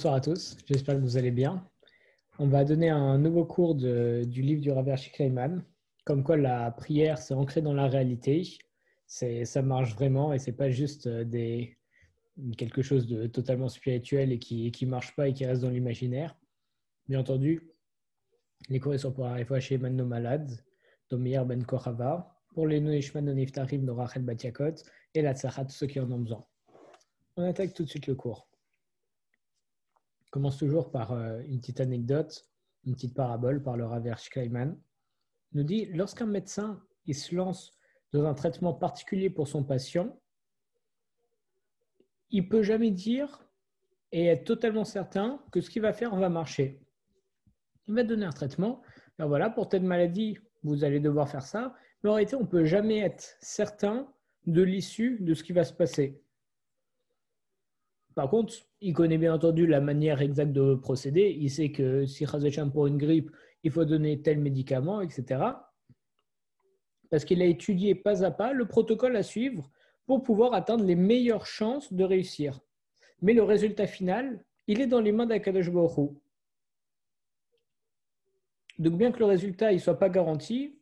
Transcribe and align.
Bonsoir 0.00 0.14
à 0.14 0.20
tous, 0.22 0.56
j'espère 0.64 0.94
que 0.94 1.02
vous 1.02 1.18
allez 1.18 1.30
bien. 1.30 1.62
On 2.38 2.46
va 2.46 2.64
donner 2.64 2.88
un 2.88 3.18
nouveau 3.18 3.44
cours 3.44 3.74
du 3.74 4.40
livre 4.40 4.62
du 4.62 4.70
Rav 4.70 4.90
Kleiman, 5.12 5.62
comme 6.06 6.24
quoi 6.24 6.38
la 6.38 6.70
prière 6.70 7.18
c'est 7.18 7.34
ancré 7.34 7.60
dans 7.60 7.74
la 7.74 7.86
réalité, 7.86 8.48
ça 9.06 9.60
marche 9.60 9.92
vraiment 9.94 10.32
et 10.32 10.38
c'est 10.38 10.56
pas 10.56 10.70
juste 10.70 11.06
euh, 11.06 11.24
des, 11.24 11.76
quelque 12.56 12.80
chose 12.80 13.08
de 13.08 13.26
totalement 13.26 13.68
spirituel 13.68 14.32
et 14.32 14.38
qui 14.38 14.72
ne 14.80 14.90
marche 14.90 15.14
pas 15.14 15.28
et 15.28 15.34
qui 15.34 15.44
reste 15.44 15.60
dans 15.60 15.68
l'imaginaire. 15.68 16.34
Bien 17.06 17.20
entendu, 17.20 17.68
les 18.70 18.80
cours 18.80 18.98
sont 18.98 19.12
pour 19.12 19.28
chez 19.60 19.76
nos 19.76 20.06
malades, 20.06 20.64
Domir 21.10 21.44
Ben 21.44 21.62
Korava, 21.62 22.40
pour 22.54 22.66
les 22.66 22.80
Noishman 22.80 23.34
Niftarim 23.34 23.84
de 23.84 23.90
Rachel 23.90 24.22
Batiakot 24.22 24.76
et 25.12 25.20
la 25.20 25.34
Tsahat, 25.34 25.68
ceux 25.68 25.88
qui 25.88 26.00
en 26.00 26.10
ont 26.10 26.20
besoin. 26.20 26.42
On 27.36 27.44
attaque 27.44 27.74
tout 27.74 27.84
de 27.84 27.90
suite 27.90 28.06
le 28.06 28.14
cours 28.14 28.49
commence 30.30 30.56
toujours 30.56 30.90
par 30.90 31.12
euh, 31.12 31.40
une 31.46 31.60
petite 31.60 31.80
anecdote, 31.80 32.48
une 32.84 32.94
petite 32.94 33.14
parabole 33.14 33.62
par 33.62 33.76
le 33.76 33.84
Raver 33.84 34.14
Kleiman. 34.30 34.76
Il 35.52 35.58
nous 35.58 35.64
dit 35.64 35.86
lorsqu'un 35.86 36.26
médecin 36.26 36.82
il 37.06 37.14
se 37.14 37.34
lance 37.34 37.72
dans 38.12 38.24
un 38.24 38.34
traitement 38.34 38.72
particulier 38.72 39.30
pour 39.30 39.48
son 39.48 39.64
patient, 39.64 40.20
il 42.30 42.48
peut 42.48 42.62
jamais 42.62 42.90
dire 42.90 43.44
et 44.12 44.26
être 44.26 44.44
totalement 44.44 44.84
certain 44.84 45.42
que 45.52 45.60
ce 45.60 45.70
qu'il 45.70 45.82
va 45.82 45.92
faire 45.92 46.14
va 46.16 46.28
marcher. 46.28 46.80
Il 47.86 47.94
va 47.94 48.02
donner 48.02 48.26
un 48.26 48.32
traitement. 48.32 48.82
Ben 49.18 49.26
voilà, 49.26 49.50
pour 49.50 49.68
telle 49.68 49.82
maladie, 49.82 50.38
vous 50.62 50.84
allez 50.84 51.00
devoir 51.00 51.28
faire 51.28 51.42
ça. 51.42 51.74
Mais 52.02 52.10
en 52.10 52.14
réalité, 52.14 52.36
on 52.36 52.42
ne 52.42 52.46
peut 52.46 52.64
jamais 52.64 52.98
être 52.98 53.36
certain 53.40 54.12
de 54.46 54.62
l'issue 54.62 55.18
de 55.20 55.34
ce 55.34 55.42
qui 55.42 55.52
va 55.52 55.64
se 55.64 55.72
passer. 55.72 56.22
Par 58.20 58.28
contre, 58.28 58.52
il 58.82 58.92
connaît 58.92 59.16
bien 59.16 59.32
entendu 59.32 59.66
la 59.66 59.80
manière 59.80 60.20
exacte 60.20 60.52
de 60.52 60.74
procéder. 60.74 61.34
Il 61.40 61.50
sait 61.50 61.72
que 61.72 62.04
si 62.04 62.26
Khazacham 62.26 62.70
pour 62.70 62.86
une 62.86 62.98
grippe, 62.98 63.30
il 63.62 63.70
faut 63.70 63.86
donner 63.86 64.20
tel 64.20 64.38
médicament, 64.40 65.00
etc. 65.00 65.42
Parce 67.08 67.24
qu'il 67.24 67.40
a 67.40 67.46
étudié 67.46 67.94
pas 67.94 68.22
à 68.22 68.30
pas 68.30 68.52
le 68.52 68.68
protocole 68.68 69.16
à 69.16 69.22
suivre 69.22 69.70
pour 70.04 70.22
pouvoir 70.22 70.52
atteindre 70.52 70.84
les 70.84 70.96
meilleures 70.96 71.46
chances 71.46 71.94
de 71.94 72.04
réussir. 72.04 72.60
Mais 73.22 73.32
le 73.32 73.42
résultat 73.42 73.86
final, 73.86 74.44
il 74.66 74.82
est 74.82 74.86
dans 74.86 75.00
les 75.00 75.12
mains 75.12 75.24
d'Akadosh 75.24 75.70
Baruch 75.70 76.10
Donc 78.78 78.98
bien 78.98 79.12
que 79.12 79.20
le 79.20 79.24
résultat 79.24 79.72
ne 79.72 79.78
soit 79.78 79.98
pas 79.98 80.10
garanti, 80.10 80.78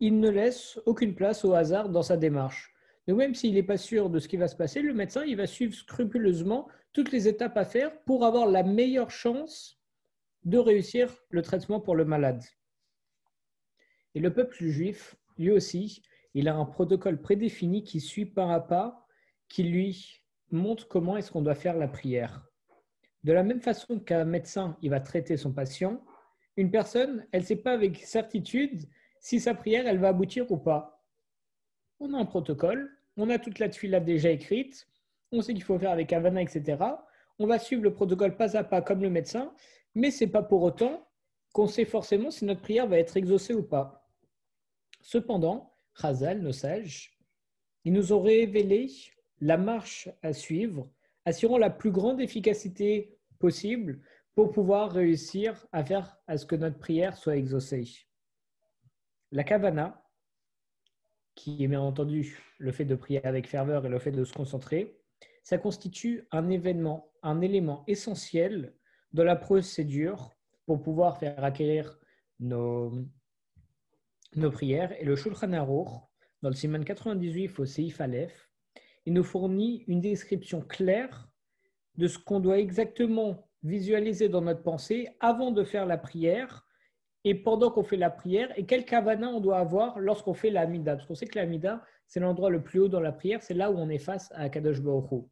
il 0.00 0.18
ne 0.18 0.30
laisse 0.30 0.80
aucune 0.84 1.14
place 1.14 1.44
au 1.44 1.52
hasard 1.52 1.90
dans 1.90 2.02
sa 2.02 2.16
démarche. 2.16 2.75
Donc 3.06 3.18
même 3.18 3.34
s'il 3.34 3.54
n'est 3.54 3.62
pas 3.62 3.76
sûr 3.76 4.10
de 4.10 4.18
ce 4.18 4.28
qui 4.28 4.36
va 4.36 4.48
se 4.48 4.56
passer, 4.56 4.82
le 4.82 4.94
médecin 4.94 5.24
il 5.24 5.36
va 5.36 5.46
suivre 5.46 5.74
scrupuleusement 5.74 6.68
toutes 6.92 7.12
les 7.12 7.28
étapes 7.28 7.56
à 7.56 7.64
faire 7.64 8.02
pour 8.04 8.24
avoir 8.24 8.46
la 8.46 8.62
meilleure 8.62 9.10
chance 9.10 9.80
de 10.44 10.58
réussir 10.58 11.14
le 11.30 11.42
traitement 11.42 11.80
pour 11.80 11.94
le 11.94 12.04
malade. 12.04 12.42
Et 14.14 14.20
le 14.20 14.32
peuple 14.32 14.64
juif, 14.64 15.16
lui 15.36 15.50
aussi, 15.50 16.02
il 16.34 16.48
a 16.48 16.54
un 16.54 16.64
protocole 16.64 17.20
prédéfini 17.20 17.84
qui 17.84 18.00
suit 18.00 18.26
pas 18.26 18.52
à 18.52 18.60
pas, 18.60 19.06
qui 19.48 19.62
lui 19.62 20.22
montre 20.50 20.88
comment 20.88 21.16
est-ce 21.16 21.30
qu'on 21.30 21.42
doit 21.42 21.54
faire 21.54 21.76
la 21.76 21.88
prière. 21.88 22.46
De 23.24 23.32
la 23.32 23.42
même 23.42 23.60
façon 23.60 23.98
qu'un 23.98 24.24
médecin, 24.24 24.76
il 24.82 24.90
va 24.90 25.00
traiter 25.00 25.36
son 25.36 25.52
patient, 25.52 26.04
une 26.56 26.70
personne, 26.70 27.26
elle 27.32 27.42
ne 27.42 27.46
sait 27.46 27.56
pas 27.56 27.72
avec 27.72 27.98
certitude 27.98 28.88
si 29.20 29.40
sa 29.40 29.54
prière, 29.54 29.86
elle 29.86 29.98
va 29.98 30.08
aboutir 30.08 30.50
ou 30.50 30.56
pas. 30.56 31.04
On 31.98 32.14
a 32.14 32.18
un 32.18 32.24
protocole, 32.24 32.95
on 33.16 33.30
a 33.30 33.38
toute 33.38 33.58
la 33.58 33.68
tuile 33.68 34.02
déjà 34.04 34.30
écrite, 34.30 34.88
on 35.32 35.42
sait 35.42 35.54
qu'il 35.54 35.62
faut 35.62 35.78
faire 35.78 35.90
avec 35.90 36.12
Havana, 36.12 36.42
etc. 36.42 36.76
On 37.38 37.46
va 37.46 37.58
suivre 37.58 37.82
le 37.82 37.92
protocole 37.92 38.36
pas 38.36 38.56
à 38.56 38.64
pas 38.64 38.82
comme 38.82 39.02
le 39.02 39.10
médecin, 39.10 39.52
mais 39.94 40.10
ce 40.10 40.24
n'est 40.24 40.30
pas 40.30 40.42
pour 40.42 40.62
autant 40.62 41.08
qu'on 41.52 41.66
sait 41.66 41.84
forcément 41.84 42.30
si 42.30 42.44
notre 42.44 42.60
prière 42.60 42.86
va 42.86 42.98
être 42.98 43.16
exaucée 43.16 43.54
ou 43.54 43.62
pas. 43.62 44.08
Cependant, 45.00 45.72
Chazal, 46.00 46.40
nos 46.40 46.52
sages, 46.52 47.18
ils 47.84 47.92
nous 47.92 48.12
ont 48.12 48.20
révélé 48.20 48.88
la 49.40 49.56
marche 49.56 50.08
à 50.22 50.32
suivre, 50.32 50.90
assurant 51.24 51.58
la 51.58 51.70
plus 51.70 51.90
grande 51.90 52.20
efficacité 52.20 53.18
possible 53.38 54.00
pour 54.34 54.50
pouvoir 54.50 54.92
réussir 54.92 55.66
à 55.72 55.84
faire 55.84 56.18
à 56.26 56.36
ce 56.36 56.46
que 56.46 56.56
notre 56.56 56.78
prière 56.78 57.16
soit 57.16 57.36
exaucée. 57.36 58.06
La 59.32 59.44
kavana, 59.44 60.05
qui 61.36 61.62
est 61.62 61.68
bien 61.68 61.80
entendu 61.80 62.42
le 62.58 62.72
fait 62.72 62.84
de 62.84 62.96
prier 62.96 63.24
avec 63.24 63.46
ferveur 63.46 63.86
et 63.86 63.88
le 63.88 64.00
fait 64.00 64.10
de 64.10 64.24
se 64.24 64.32
concentrer, 64.32 64.98
ça 65.44 65.58
constitue 65.58 66.26
un 66.32 66.50
événement, 66.50 67.12
un 67.22 67.40
élément 67.40 67.84
essentiel 67.86 68.74
de 69.12 69.22
la 69.22 69.36
procédure 69.36 70.34
pour 70.64 70.82
pouvoir 70.82 71.18
faire 71.18 71.44
acquérir 71.44 72.00
nos, 72.40 72.92
nos 74.34 74.50
prières. 74.50 74.92
Et 75.00 75.04
le 75.04 75.14
Shulchan 75.14 75.52
Aruch, 75.52 75.88
dans 76.42 76.48
le 76.48 76.54
Siman 76.54 76.84
98 76.84 77.58
au 77.60 77.64
Seif 77.64 78.00
Aleph, 78.00 78.50
il 79.04 79.12
nous 79.12 79.22
fournit 79.22 79.84
une 79.86 80.00
description 80.00 80.62
claire 80.62 81.28
de 81.96 82.08
ce 82.08 82.18
qu'on 82.18 82.40
doit 82.40 82.58
exactement 82.58 83.48
visualiser 83.62 84.28
dans 84.28 84.42
notre 84.42 84.62
pensée 84.62 85.08
avant 85.20 85.50
de 85.50 85.64
faire 85.64 85.86
la 85.86 85.96
prière 85.96 86.65
et 87.26 87.34
pendant 87.34 87.72
qu'on 87.72 87.82
fait 87.82 87.96
la 87.96 88.08
prière, 88.08 88.56
et 88.56 88.66
quel 88.66 88.84
kavana 88.84 89.28
on 89.28 89.40
doit 89.40 89.58
avoir 89.58 89.98
lorsqu'on 89.98 90.32
fait 90.32 90.48
l'amida? 90.48 90.94
Parce 90.94 91.08
qu'on 91.08 91.16
sait 91.16 91.26
que 91.26 91.36
l'amida, 91.36 91.84
c'est 92.06 92.20
l'endroit 92.20 92.50
le 92.50 92.62
plus 92.62 92.78
haut 92.78 92.88
dans 92.88 93.00
la 93.00 93.10
prière, 93.10 93.42
c'est 93.42 93.52
là 93.52 93.68
où 93.72 93.76
on 93.76 93.88
est 93.88 93.98
face 93.98 94.30
à 94.36 94.48
Kadosh 94.48 94.80
Baruch 94.80 95.24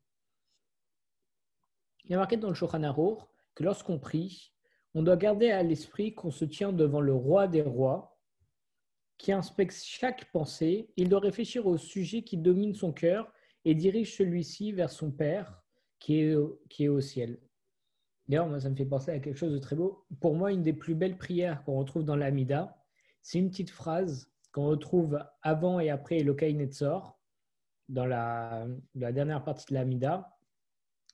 Il 2.05 2.10
y 2.10 2.15
a 2.15 2.16
marqué 2.16 2.37
dans 2.37 2.49
le 2.49 2.55
Shulchan 2.55 2.82
que 3.55 3.62
lorsqu'on 3.62 4.00
prie, 4.00 4.53
on 4.94 5.05
doit 5.05 5.16
garder 5.16 5.53
à 5.53 5.62
l'esprit 5.62 6.15
qu'on 6.15 6.32
se 6.32 6.44
tient 6.44 6.72
devant 6.72 7.00
le 7.00 7.15
roi 7.15 7.47
des 7.47 7.62
rois, 7.62 8.19
qui 9.16 9.31
inspecte 9.31 9.76
chaque 9.81 10.32
pensée. 10.32 10.91
Il 10.97 11.09
doit 11.09 11.21
réfléchir 11.21 11.65
au 11.65 11.76
sujet 11.76 12.22
qui 12.22 12.37
domine 12.37 12.75
son 12.75 12.93
cœur 12.93 13.32
et 13.65 13.76
dirige 13.76 14.16
celui-ci 14.16 14.72
vers 14.72 14.91
son 14.91 15.12
Père 15.12 15.62
qui 16.00 16.22
est, 16.22 16.37
qui 16.69 16.87
est 16.87 16.88
au 16.88 17.00
ciel. 17.00 17.38
D'ailleurs, 18.29 18.49
moi, 18.49 18.61
ça 18.61 18.71
me 18.71 18.75
fait 18.75 18.87
penser 18.87 19.11
à 19.11 19.19
quelque 19.19 19.37
chose 19.37 19.53
de 19.53 19.59
très 19.59 19.77
beau. 19.77 20.05
Pour 20.21 20.35
moi, 20.35 20.53
une 20.53 20.62
des 20.62 20.73
plus 20.73 20.95
belles 20.95 21.19
prières 21.19 21.62
qu'on 21.65 21.77
retrouve 21.77 22.05
dans 22.05 22.17
l'Amida, 22.17 22.77
c'est 23.23 23.39
une 23.39 23.51
petite 23.51 23.71
phrase 23.71 24.31
qu'on 24.53 24.67
retrouve 24.67 25.19
avant 25.43 25.81
et 25.81 25.91
après 25.91 26.19
Elokai 26.19 26.53
Netzor, 26.55 27.19
dans 27.89 28.07
la, 28.07 28.67
la, 28.95 29.12
dernière 29.12 29.45
partie 29.45 29.67
de 29.69 29.75
l'Amida. 29.75 30.39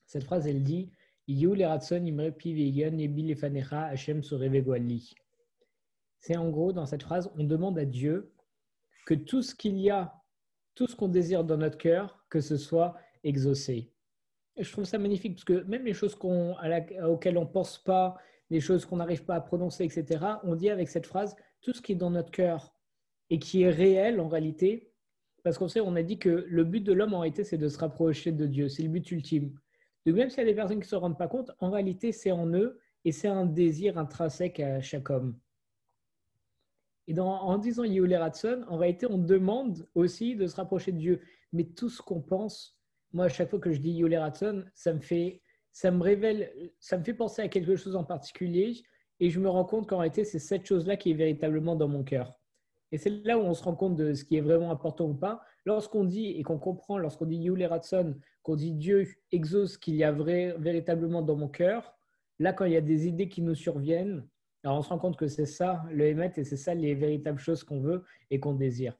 Cette 0.06 0.24
phrase, 0.24 0.46
elle 0.46 0.62
dit 0.62 0.92
C'est 6.20 6.36
en 6.36 6.50
gros, 6.50 6.72
dans 6.72 6.86
cette 6.86 7.02
phrase, 7.02 7.30
on 7.36 7.44
demande 7.44 7.78
à 7.78 7.84
Dieu 7.84 8.32
que 9.06 9.14
tout 9.14 9.42
ce 9.42 9.54
qu'il 9.54 9.78
y 9.78 9.90
a, 9.90 10.14
tout 10.74 10.86
ce 10.86 10.94
qu'on 10.94 11.08
désire 11.08 11.44
dans 11.44 11.56
notre 11.56 11.78
cœur, 11.78 12.24
que 12.28 12.40
ce 12.40 12.56
soit 12.56 12.96
exaucé 13.24 13.92
je 14.56 14.70
trouve 14.72 14.84
ça 14.84 14.98
magnifique 14.98 15.34
parce 15.34 15.44
que 15.44 15.64
même 15.64 15.84
les 15.84 15.94
choses 15.94 16.16
auxquelles 16.22 17.38
on 17.38 17.44
ne 17.44 17.50
pense 17.50 17.78
pas, 17.78 18.16
les 18.50 18.60
choses 18.60 18.84
qu'on 18.84 18.96
n'arrive 18.96 19.24
pas 19.24 19.36
à 19.36 19.40
prononcer, 19.40 19.84
etc., 19.84 20.24
on 20.42 20.56
dit 20.56 20.70
avec 20.70 20.88
cette 20.88 21.06
phrase 21.06 21.36
tout 21.60 21.72
ce 21.72 21.80
qui 21.80 21.92
est 21.92 21.96
dans 21.96 22.10
notre 22.10 22.30
cœur 22.30 22.74
et 23.30 23.38
qui 23.38 23.62
est 23.62 23.70
réel 23.70 24.20
en 24.20 24.28
réalité. 24.28 24.92
Parce 25.42 25.56
qu'on 25.56 25.68
sait, 25.68 25.80
on 25.80 25.96
a 25.96 26.02
dit 26.02 26.18
que 26.18 26.44
le 26.48 26.64
but 26.64 26.80
de 26.80 26.92
l'homme 26.92 27.14
en 27.14 27.20
réalité, 27.20 27.44
c'est 27.44 27.58
de 27.58 27.68
se 27.68 27.78
rapprocher 27.78 28.32
de 28.32 28.46
Dieu. 28.46 28.68
C'est 28.68 28.82
le 28.82 28.88
but 28.88 29.10
ultime. 29.10 29.54
Donc 30.04 30.16
même 30.16 30.30
s'il 30.30 30.40
y 30.40 30.42
a 30.42 30.46
des 30.46 30.54
personnes 30.54 30.78
qui 30.78 30.86
ne 30.86 30.90
se 30.90 30.96
rendent 30.96 31.18
pas 31.18 31.28
compte, 31.28 31.52
en 31.60 31.70
réalité, 31.70 32.12
c'est 32.12 32.32
en 32.32 32.46
eux 32.48 32.80
et 33.04 33.12
c'est 33.12 33.28
un 33.28 33.46
désir 33.46 33.98
intrinsèque 33.98 34.60
à 34.60 34.80
chaque 34.80 35.08
homme. 35.10 35.38
Et 37.06 37.18
en 37.18 37.58
disant 37.58 37.84
Yehulé 37.84 38.16
Ratson, 38.16 38.64
en 38.68 38.76
réalité, 38.76 39.06
on 39.10 39.18
demande 39.18 39.88
aussi 39.94 40.36
de 40.36 40.46
se 40.46 40.54
rapprocher 40.56 40.92
de 40.92 40.98
Dieu. 40.98 41.22
Mais 41.52 41.64
tout 41.64 41.88
ce 41.88 42.00
qu'on 42.00 42.20
pense, 42.20 42.79
moi, 43.12 43.26
à 43.26 43.28
chaque 43.28 43.50
fois 43.50 43.58
que 43.58 43.72
je 43.72 43.80
dis 43.80 43.92
Yule 43.92 44.16
Ratson, 44.16 44.64
ça 44.74 44.92
me 44.92 45.00
fait, 45.00 45.42
ça 45.72 45.90
me 45.90 46.02
révèle, 46.02 46.52
ça 46.78 46.98
me 46.98 47.04
fait 47.04 47.14
penser 47.14 47.42
à 47.42 47.48
quelque 47.48 47.76
chose 47.76 47.96
en 47.96 48.04
particulier 48.04 48.82
et 49.18 49.30
je 49.30 49.40
me 49.40 49.48
rends 49.48 49.64
compte 49.64 49.88
qu'en 49.88 49.98
réalité, 49.98 50.24
c'est 50.24 50.38
cette 50.38 50.66
chose-là 50.66 50.96
qui 50.96 51.10
est 51.10 51.14
véritablement 51.14 51.76
dans 51.76 51.88
mon 51.88 52.02
cœur. 52.02 52.34
Et 52.92 52.98
c'est 52.98 53.10
là 53.10 53.38
où 53.38 53.42
on 53.42 53.54
se 53.54 53.62
rend 53.62 53.76
compte 53.76 53.96
de 53.96 54.14
ce 54.14 54.24
qui 54.24 54.36
est 54.36 54.40
vraiment 54.40 54.70
important 54.70 55.06
ou 55.06 55.14
pas. 55.14 55.42
Lorsqu'on 55.64 56.04
dit 56.04 56.26
et 56.26 56.42
qu'on 56.42 56.58
comprend, 56.58 56.98
lorsqu'on 56.98 57.26
dit 57.26 57.36
Yule 57.36 57.64
Ratson, 57.64 58.16
qu'on 58.42 58.56
dit 58.56 58.72
Dieu 58.72 59.06
exauce 59.30 59.74
ce 59.74 59.78
qu'il 59.78 59.94
y 59.94 60.04
a 60.04 60.10
vrai, 60.10 60.54
véritablement 60.58 61.22
dans 61.22 61.36
mon 61.36 61.48
cœur, 61.48 61.94
là, 62.38 62.52
quand 62.52 62.64
il 62.64 62.72
y 62.72 62.76
a 62.76 62.80
des 62.80 63.06
idées 63.06 63.28
qui 63.28 63.42
nous 63.42 63.54
surviennent, 63.54 64.26
alors 64.64 64.78
on 64.78 64.82
se 64.82 64.88
rend 64.88 64.98
compte 64.98 65.16
que 65.16 65.28
c'est 65.28 65.46
ça 65.46 65.84
le 65.90 66.06
émet 66.06 66.32
et 66.36 66.44
c'est 66.44 66.56
ça 66.56 66.74
les 66.74 66.94
véritables 66.94 67.38
choses 67.38 67.62
qu'on 67.62 67.80
veut 67.80 68.04
et 68.30 68.40
qu'on 68.40 68.54
désire. 68.54 68.96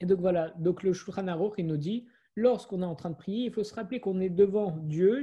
Et 0.00 0.06
donc 0.06 0.20
voilà, 0.20 0.50
donc 0.58 0.82
le 0.82 0.92
Shulchan 0.92 1.26
Aruch, 1.26 1.54
il 1.58 1.66
nous 1.66 1.76
dit 1.76 2.06
lorsqu'on 2.38 2.82
est 2.82 2.86
en 2.86 2.94
train 2.94 3.10
de 3.10 3.16
prier, 3.16 3.46
il 3.46 3.52
faut 3.52 3.64
se 3.64 3.74
rappeler 3.74 4.00
qu'on 4.00 4.20
est 4.20 4.30
devant 4.30 4.70
Dieu 4.70 5.22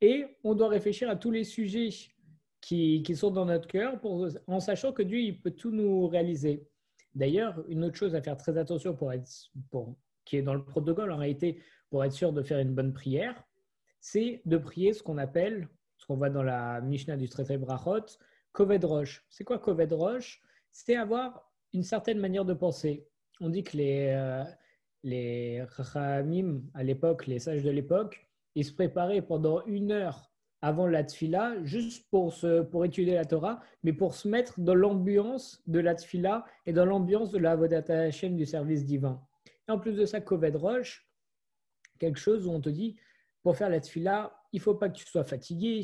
et 0.00 0.26
on 0.44 0.54
doit 0.54 0.68
réfléchir 0.68 1.08
à 1.08 1.16
tous 1.16 1.30
les 1.30 1.44
sujets 1.44 1.88
qui, 2.60 3.02
sont 3.14 3.30
dans 3.30 3.46
notre 3.46 3.66
cœur 3.66 4.00
en 4.46 4.60
sachant 4.60 4.92
que 4.92 5.02
Dieu 5.02 5.34
peut 5.42 5.50
tout 5.50 5.70
nous 5.70 6.06
réaliser. 6.06 6.66
D'ailleurs, 7.14 7.64
une 7.68 7.84
autre 7.84 7.96
chose 7.96 8.14
à 8.14 8.22
faire 8.22 8.36
très 8.36 8.58
attention 8.58 8.94
pour 8.94 9.12
être, 9.12 9.30
pour, 9.70 9.96
qui 10.24 10.36
est 10.36 10.42
dans 10.42 10.54
le 10.54 10.64
protocole 10.64 11.12
en 11.12 11.16
réalité, 11.16 11.62
pour 11.90 12.04
être 12.04 12.12
sûr 12.12 12.32
de 12.32 12.42
faire 12.42 12.58
une 12.58 12.74
bonne 12.74 12.92
prière, 12.92 13.42
c'est 14.00 14.42
de 14.44 14.56
prier 14.58 14.92
ce 14.92 15.02
qu'on 15.02 15.18
appelle, 15.18 15.68
ce 15.96 16.06
qu'on 16.06 16.16
voit 16.16 16.30
dans 16.30 16.42
la 16.42 16.80
Mishnah 16.80 17.16
du 17.16 17.28
traité 17.28 17.56
Brachot, 17.56 18.18
Koved 18.52 18.84
Roche. 18.84 19.24
C'est 19.30 19.44
quoi 19.44 19.58
Koved 19.58 19.92
Roche 19.92 20.42
C'est 20.72 20.96
avoir 20.96 21.50
une 21.72 21.82
certaine 21.82 22.18
manière 22.18 22.44
de 22.44 22.54
penser. 22.54 23.06
On 23.40 23.48
dit 23.48 23.62
que 23.62 23.76
les, 23.76 24.08
euh, 24.08 24.44
les 25.04 25.62
à 25.92 26.82
l'époque, 26.82 27.26
les 27.26 27.38
sages 27.38 27.62
de 27.62 27.70
l'époque, 27.70 28.26
ils 28.54 28.64
se 28.64 28.72
préparaient 28.72 29.22
pendant 29.22 29.64
une 29.66 29.92
heure 29.92 30.32
avant 30.62 30.86
la 30.86 31.04
tfila, 31.04 31.62
juste 31.62 32.08
pour, 32.10 32.32
se, 32.32 32.62
pour 32.62 32.86
étudier 32.86 33.14
la 33.14 33.26
Torah, 33.26 33.60
mais 33.82 33.92
pour 33.92 34.14
se 34.14 34.26
mettre 34.26 34.58
dans 34.60 34.74
l'ambiance 34.74 35.62
de 35.66 35.78
la 35.78 35.94
tfila 35.94 36.46
et 36.64 36.72
dans 36.72 36.86
l'ambiance 36.86 37.30
de 37.30 37.38
la 37.38 37.54
Vodata 37.54 38.10
chaîne 38.10 38.34
du 38.34 38.46
service 38.46 38.82
divin. 38.86 39.22
Et 39.68 39.72
en 39.72 39.78
plus 39.78 39.92
de 39.92 40.06
ça, 40.06 40.22
Koved 40.22 40.56
Roche, 40.56 41.06
quelque 41.98 42.18
chose 42.18 42.46
où 42.46 42.50
on 42.50 42.62
te 42.62 42.70
dit, 42.70 42.96
pour 43.42 43.58
faire 43.58 43.68
la 43.68 43.80
tfila, 43.80 44.34
il 44.52 44.60
faut 44.60 44.74
pas 44.74 44.88
que 44.88 44.96
tu 44.96 45.04
sois 45.04 45.24
fatigué, 45.24 45.82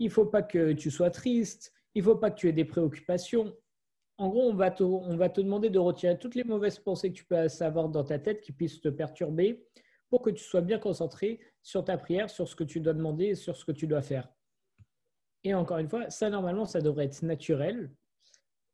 il 0.00 0.10
faut 0.10 0.26
pas 0.26 0.42
que 0.42 0.72
tu 0.72 0.90
sois 0.90 1.10
triste, 1.10 1.72
il 1.94 2.02
faut 2.02 2.16
pas 2.16 2.32
que 2.32 2.36
tu 2.36 2.48
aies 2.48 2.52
des 2.52 2.64
préoccupations. 2.64 3.56
En 4.18 4.28
gros, 4.28 4.48
on 4.50 4.54
va, 4.54 4.70
te, 4.70 4.82
on 4.82 5.16
va 5.16 5.28
te 5.28 5.40
demander 5.40 5.68
de 5.68 5.78
retirer 5.78 6.18
toutes 6.18 6.34
les 6.34 6.44
mauvaises 6.44 6.78
pensées 6.78 7.10
que 7.10 7.16
tu 7.16 7.24
peux 7.24 7.36
avoir 7.60 7.88
dans 7.88 8.04
ta 8.04 8.18
tête 8.18 8.40
qui 8.40 8.52
puissent 8.52 8.80
te 8.80 8.88
perturber 8.88 9.66
pour 10.08 10.22
que 10.22 10.30
tu 10.30 10.42
sois 10.42 10.62
bien 10.62 10.78
concentré 10.78 11.40
sur 11.62 11.84
ta 11.84 11.98
prière, 11.98 12.30
sur 12.30 12.48
ce 12.48 12.56
que 12.56 12.64
tu 12.64 12.80
dois 12.80 12.94
demander 12.94 13.34
sur 13.34 13.56
ce 13.56 13.64
que 13.64 13.72
tu 13.72 13.86
dois 13.86 14.02
faire. 14.02 14.28
Et 15.44 15.52
encore 15.54 15.78
une 15.78 15.88
fois, 15.88 16.08
ça 16.10 16.30
normalement, 16.30 16.64
ça 16.64 16.80
devrait 16.80 17.04
être 17.04 17.22
naturel. 17.22 17.92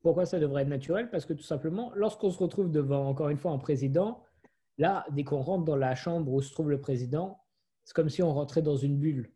Pourquoi 0.00 0.26
ça 0.26 0.38
devrait 0.38 0.62
être 0.62 0.68
naturel? 0.68 1.10
Parce 1.10 1.26
que 1.26 1.32
tout 1.32 1.42
simplement, 1.42 1.92
lorsqu'on 1.94 2.30
se 2.30 2.38
retrouve 2.38 2.70
devant, 2.70 3.08
encore 3.08 3.28
une 3.28 3.36
fois, 3.36 3.52
un 3.52 3.58
président, 3.58 4.22
là, 4.78 5.04
dès 5.10 5.24
qu'on 5.24 5.40
rentre 5.40 5.64
dans 5.64 5.76
la 5.76 5.94
chambre 5.94 6.32
où 6.32 6.40
se 6.40 6.52
trouve 6.52 6.70
le 6.70 6.80
président, 6.80 7.40
c'est 7.84 7.94
comme 7.94 8.08
si 8.08 8.22
on 8.22 8.32
rentrait 8.32 8.62
dans 8.62 8.76
une 8.76 8.96
bulle. 8.96 9.32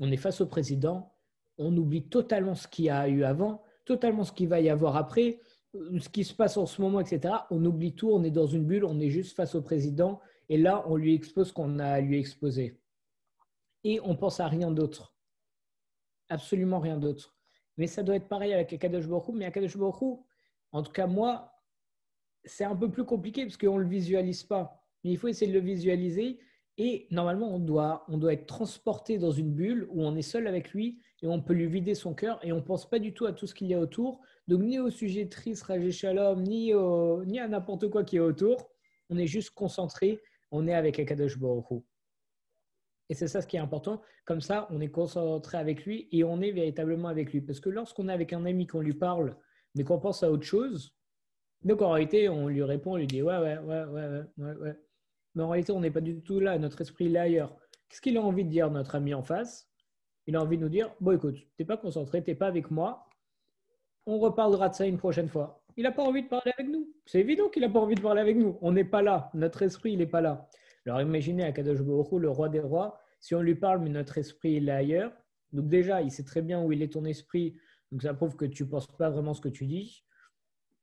On 0.00 0.10
est 0.10 0.16
face 0.16 0.40
au 0.40 0.46
président, 0.46 1.14
on 1.58 1.76
oublie 1.76 2.08
totalement 2.08 2.54
ce 2.54 2.68
qu'il 2.68 2.86
y 2.86 2.90
a 2.90 3.08
eu 3.08 3.24
avant, 3.24 3.62
totalement 3.86 4.24
ce 4.24 4.32
qu'il 4.32 4.48
va 4.48 4.60
y 4.60 4.68
avoir 4.68 4.96
après, 4.96 5.40
ce 5.72 6.08
qui 6.10 6.24
se 6.24 6.34
passe 6.34 6.58
en 6.58 6.66
ce 6.66 6.82
moment, 6.82 7.00
etc. 7.00 7.34
On 7.50 7.64
oublie 7.64 7.94
tout, 7.94 8.10
on 8.10 8.22
est 8.24 8.30
dans 8.30 8.46
une 8.46 8.64
bulle, 8.64 8.84
on 8.84 9.00
est 9.00 9.08
juste 9.08 9.34
face 9.34 9.54
au 9.54 9.62
président 9.62 10.20
et 10.48 10.58
là, 10.58 10.84
on 10.86 10.96
lui 10.96 11.14
expose 11.14 11.48
ce 11.48 11.52
qu'on 11.52 11.78
a 11.78 11.86
à 11.86 12.00
lui 12.00 12.18
exposer. 12.18 12.78
Et 13.84 14.00
on 14.02 14.16
pense 14.16 14.40
à 14.40 14.48
rien 14.48 14.70
d'autre. 14.70 15.16
Absolument 16.28 16.80
rien 16.80 16.98
d'autre. 16.98 17.36
Mais 17.76 17.86
ça 17.86 18.02
doit 18.02 18.16
être 18.16 18.28
pareil 18.28 18.52
avec 18.52 18.72
Akadosh 18.72 19.06
Baruch 19.06 19.34
Mais 19.34 19.44
Akadosh 19.44 19.76
Baruch 19.76 20.18
en 20.72 20.82
tout 20.82 20.92
cas 20.92 21.06
moi, 21.06 21.52
c'est 22.44 22.64
un 22.64 22.76
peu 22.76 22.90
plus 22.90 23.04
compliqué 23.04 23.44
parce 23.44 23.56
qu'on 23.56 23.76
ne 23.76 23.82
le 23.82 23.88
visualise 23.88 24.42
pas. 24.42 24.82
Mais 25.04 25.12
il 25.12 25.18
faut 25.18 25.28
essayer 25.28 25.50
de 25.50 25.58
le 25.58 25.64
visualiser. 25.64 26.38
Et 26.78 27.06
normalement, 27.10 27.54
on 27.54 27.58
doit, 27.58 28.32
être 28.32 28.46
transporté 28.46 29.18
dans 29.18 29.30
une 29.30 29.52
bulle 29.52 29.86
où 29.90 30.02
on 30.02 30.14
est 30.14 30.22
seul 30.22 30.46
avec 30.46 30.72
lui 30.72 30.98
et 31.22 31.26
on 31.26 31.40
peut 31.40 31.54
lui 31.54 31.66
vider 31.66 31.94
son 31.94 32.12
cœur 32.12 32.38
et 32.44 32.52
on 32.52 32.56
ne 32.56 32.60
pense 32.60 32.88
pas 32.88 32.98
du 32.98 33.14
tout 33.14 33.24
à 33.24 33.32
tout 33.32 33.46
ce 33.46 33.54
qu'il 33.54 33.68
y 33.68 33.74
a 33.74 33.80
autour. 33.80 34.20
Donc, 34.46 34.62
ni 34.62 34.78
au 34.78 34.90
sujet 34.90 35.26
triste, 35.26 35.62
Rajé 35.64 35.90
Shalom, 35.90 36.42
ni, 36.42 36.72
ni 37.26 37.40
à 37.40 37.48
n'importe 37.48 37.88
quoi 37.88 38.04
qui 38.04 38.16
est 38.16 38.20
autour. 38.20 38.70
On 39.08 39.16
est 39.16 39.26
juste 39.26 39.50
concentré 39.50 40.20
on 40.50 40.66
est 40.66 40.74
avec 40.74 40.98
Akadosh 40.98 41.38
Baruch 41.38 41.82
Et 43.08 43.14
c'est 43.14 43.28
ça 43.28 43.42
ce 43.42 43.46
qui 43.46 43.56
est 43.56 43.60
important. 43.60 44.02
Comme 44.24 44.40
ça, 44.40 44.68
on 44.70 44.80
est 44.80 44.90
concentré 44.90 45.58
avec 45.58 45.84
lui 45.84 46.08
et 46.12 46.24
on 46.24 46.40
est 46.40 46.52
véritablement 46.52 47.08
avec 47.08 47.32
lui. 47.32 47.40
Parce 47.40 47.60
que 47.60 47.70
lorsqu'on 47.70 48.08
est 48.08 48.12
avec 48.12 48.32
un 48.32 48.44
ami, 48.44 48.66
qu'on 48.66 48.80
lui 48.80 48.94
parle, 48.94 49.36
mais 49.74 49.84
qu'on 49.84 49.98
pense 49.98 50.22
à 50.22 50.30
autre 50.30 50.44
chose, 50.44 50.96
donc 51.62 51.82
en 51.82 51.90
réalité, 51.90 52.28
on 52.28 52.48
lui 52.48 52.62
répond, 52.62 52.92
on 52.92 52.96
lui 52.96 53.06
dit 53.06 53.22
ouais, 53.22 53.38
ouais, 53.38 53.58
ouais, 53.58 53.84
ouais, 53.84 54.22
ouais, 54.38 54.54
ouais. 54.56 54.85
Mais 55.36 55.44
en 55.44 55.50
réalité, 55.50 55.70
on 55.70 55.80
n'est 55.80 55.92
pas 55.92 56.00
du 56.00 56.20
tout 56.22 56.40
là. 56.40 56.58
Notre 56.58 56.80
esprit 56.80 57.14
est 57.14 57.16
ailleurs. 57.16 57.56
Qu'est-ce 57.88 58.00
qu'il 58.00 58.16
a 58.16 58.20
envie 58.20 58.44
de 58.44 58.50
dire, 58.50 58.68
notre 58.72 58.96
ami 58.96 59.14
en 59.14 59.22
face? 59.22 59.70
Il 60.26 60.34
a 60.34 60.42
envie 60.42 60.56
de 60.56 60.62
nous 60.62 60.68
dire 60.68 60.92
bon, 61.00 61.12
écoute, 61.12 61.36
tu 61.36 61.46
n'es 61.60 61.64
pas 61.64 61.76
concentré, 61.76 62.24
tu 62.24 62.30
n'es 62.30 62.34
pas 62.34 62.48
avec 62.48 62.72
moi. 62.72 63.08
On 64.06 64.18
reparlera 64.18 64.68
de 64.68 64.74
ça 64.74 64.84
une 64.84 64.98
prochaine 64.98 65.28
fois 65.28 65.62
il 65.76 65.82
n'a 65.82 65.92
pas 65.92 66.02
envie 66.02 66.22
de 66.22 66.28
parler 66.28 66.52
avec 66.58 66.70
nous. 66.70 66.88
C'est 67.04 67.20
évident 67.20 67.48
qu'il 67.48 67.62
n'a 67.62 67.68
pas 67.68 67.80
envie 67.80 67.94
de 67.94 68.00
parler 68.00 68.20
avec 68.20 68.36
nous. 68.36 68.58
On 68.62 68.72
n'est 68.72 68.84
pas 68.84 69.02
là. 69.02 69.30
Notre 69.34 69.62
esprit, 69.62 69.92
il 69.92 69.98
n'est 69.98 70.06
pas 70.06 70.20
là. 70.20 70.48
Alors 70.86 71.00
imaginez 71.00 71.44
Akadosh 71.44 71.82
Baruch 71.82 72.12
le 72.12 72.30
roi 72.30 72.48
des 72.48 72.60
rois, 72.60 73.00
si 73.20 73.34
on 73.34 73.42
lui 73.42 73.56
parle, 73.56 73.80
mais 73.80 73.90
notre 73.90 74.18
esprit, 74.18 74.54
il 74.54 74.68
est 74.68 74.72
ailleurs. 74.72 75.12
Donc 75.52 75.68
déjà, 75.68 76.00
il 76.00 76.10
sait 76.10 76.24
très 76.24 76.42
bien 76.42 76.62
où 76.62 76.72
il 76.72 76.82
est 76.82 76.92
ton 76.92 77.04
esprit. 77.04 77.56
Donc 77.92 78.02
ça 78.02 78.14
prouve 78.14 78.36
que 78.36 78.44
tu 78.44 78.64
ne 78.64 78.68
penses 78.68 78.86
pas 78.86 79.10
vraiment 79.10 79.34
ce 79.34 79.40
que 79.40 79.48
tu 79.48 79.66
dis. 79.66 80.04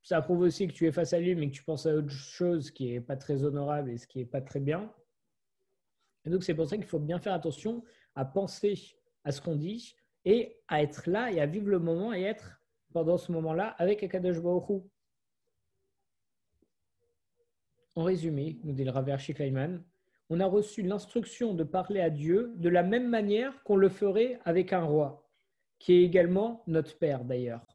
Ça 0.04 0.20
prouve 0.20 0.40
aussi 0.40 0.68
que 0.68 0.74
tu 0.74 0.86
es 0.86 0.92
face 0.92 1.14
à 1.14 1.18
lui, 1.18 1.34
mais 1.34 1.48
que 1.48 1.54
tu 1.54 1.64
penses 1.64 1.86
à 1.86 1.94
autre 1.94 2.10
chose 2.10 2.70
qui 2.70 2.92
n'est 2.92 3.00
pas 3.00 3.16
très 3.16 3.42
honorable 3.42 3.90
et 3.90 3.96
ce 3.96 4.06
qui 4.06 4.18
n'est 4.18 4.26
pas 4.26 4.42
très 4.42 4.60
bien. 4.60 4.92
Et 6.26 6.30
donc 6.30 6.44
c'est 6.44 6.54
pour 6.54 6.68
ça 6.68 6.76
qu'il 6.76 6.84
faut 6.84 6.98
bien 6.98 7.18
faire 7.18 7.32
attention 7.32 7.82
à 8.14 8.26
penser 8.26 8.98
à 9.24 9.32
ce 9.32 9.40
qu'on 9.40 9.56
dit 9.56 9.96
et 10.26 10.58
à 10.68 10.82
être 10.82 11.08
là 11.08 11.32
et 11.32 11.40
à 11.40 11.46
vivre 11.46 11.70
le 11.70 11.78
moment 11.78 12.12
et 12.12 12.20
être 12.22 12.60
pendant 12.92 13.16
ce 13.16 13.32
moment-là 13.32 13.68
avec 13.78 14.02
Akadosh 14.02 14.40
Baruch 14.40 14.82
En 17.94 18.02
résumé, 18.02 18.60
nous 18.62 18.74
dit 18.74 18.84
le 18.84 18.90
Rav 18.90 19.16
Kleiman, 19.16 19.82
on 20.28 20.38
a 20.38 20.46
reçu 20.46 20.82
l'instruction 20.82 21.54
de 21.54 21.64
parler 21.64 22.00
à 22.00 22.10
Dieu 22.10 22.52
de 22.56 22.68
la 22.68 22.82
même 22.82 23.08
manière 23.08 23.62
qu'on 23.62 23.76
le 23.76 23.88
ferait 23.88 24.38
avec 24.44 24.74
un 24.74 24.84
roi, 24.84 25.26
qui 25.78 25.94
est 25.94 26.02
également 26.02 26.62
notre 26.66 26.98
Père 26.98 27.24
d'ailleurs. 27.24 27.73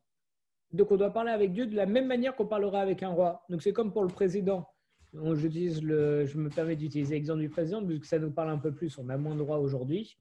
Donc 0.71 0.92
on 0.92 0.98
doit 0.98 1.12
parler 1.12 1.31
avec 1.31 1.51
Dieu 1.51 1.66
de 1.66 1.75
la 1.75 1.86
même 1.86 2.07
manière 2.07 2.36
qu'on 2.36 2.45
parlera 2.45 2.81
avec 2.81 3.01
un 3.04 3.10
roi. 3.10 3.44
Donc 3.50 3.62
c'est 3.62 3.74
comme 3.74 3.92
pour 3.92 4.04
le 4.04 4.10
président. 4.10 4.68
Je, 5.13 5.81
le, 5.81 6.25
je 6.25 6.38
me 6.38 6.50
permets 6.50 6.75
d'utiliser 6.75 7.16
l'exemple 7.16 7.42
du 7.42 7.50
président, 7.50 7.83
puisque 7.83 8.06
ça 8.06 8.19
nous 8.19 8.31
parle 8.31 8.50
un 8.50 8.60
peu 8.60 8.74
plus, 8.74 8.98
on 9.00 9.10
a 9.10 9.18
moins 9.18 9.33
de 9.33 9.39
droits 9.39 9.57
aujourd'hui. 9.57 10.18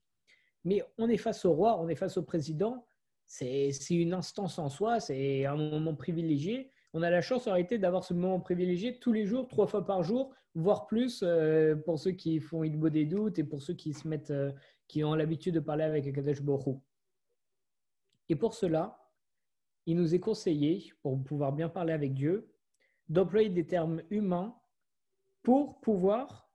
Mais 0.64 0.82
on 0.96 1.08
est 1.08 1.18
face 1.18 1.44
au 1.44 1.52
roi, 1.52 1.78
on 1.78 1.88
est 1.88 1.94
face 1.94 2.16
au 2.16 2.22
président, 2.22 2.86
c'est 3.26 3.70
une 3.90 4.14
instance 4.14 4.58
en 4.58 4.70
soi, 4.70 5.00
c'est 5.00 5.44
un 5.44 5.56
moment 5.56 5.94
privilégié. 5.94 6.70
On 6.94 7.02
a 7.02 7.10
la 7.10 7.20
chance 7.20 7.46
en 7.46 7.52
réalité 7.52 7.78
d'avoir 7.78 8.02
ce 8.02 8.14
moment 8.14 8.40
privilégié 8.40 8.98
tous 8.98 9.12
les 9.12 9.26
jours, 9.26 9.46
trois 9.46 9.66
fois 9.66 9.84
par 9.84 10.02
jour, 10.02 10.32
voire 10.54 10.86
plus 10.86 11.22
euh, 11.22 11.76
pour 11.76 11.98
ceux 11.98 12.12
qui 12.12 12.40
font 12.40 12.64
il 12.64 12.80
des 12.80 13.04
doutes 13.04 13.38
et 13.38 13.44
pour 13.44 13.60
ceux 13.60 13.74
qui 13.74 13.92
se 13.92 14.08
mettent, 14.08 14.30
euh, 14.30 14.50
qui 14.88 15.04
ont 15.04 15.14
l'habitude 15.14 15.54
de 15.54 15.60
parler 15.60 15.84
avec 15.84 16.06
Akadosh 16.06 16.40
Borou. 16.40 16.80
Et 18.30 18.36
pour 18.36 18.54
cela, 18.54 18.98
il 19.88 19.96
nous 19.96 20.14
est 20.14 20.20
conseillé, 20.20 20.92
pour 21.00 21.18
pouvoir 21.24 21.54
bien 21.54 21.70
parler 21.70 21.94
avec 21.94 22.12
Dieu, 22.12 22.52
d'employer 23.08 23.48
des 23.48 23.66
termes 23.66 24.02
humains 24.10 24.54
pour 25.42 25.80
pouvoir 25.80 26.50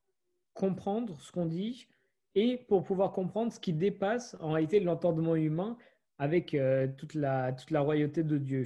comprendre 0.53 1.19
ce 1.19 1.31
qu'on 1.31 1.47
dit 1.47 1.87
et 2.35 2.57
pour 2.57 2.83
pouvoir 2.83 3.11
comprendre 3.11 3.51
ce 3.51 3.59
qui 3.59 3.73
dépasse 3.73 4.37
en 4.39 4.51
réalité 4.51 4.79
l'entendement 4.79 5.35
humain 5.35 5.79
avec 6.19 6.53
euh, 6.53 6.87
toute, 6.95 7.15
la, 7.15 7.53
toute 7.53 7.71
la 7.71 7.81
royauté 7.81 8.21
de 8.21 8.37
Dieu. 8.37 8.65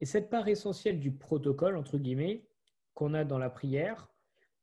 Et 0.00 0.04
cette 0.04 0.28
part 0.28 0.48
essentielle 0.48 0.98
du 0.98 1.12
protocole, 1.12 1.76
entre 1.76 1.96
guillemets, 1.96 2.44
qu'on 2.92 3.14
a 3.14 3.22
dans 3.22 3.38
la 3.38 3.50
prière, 3.50 4.08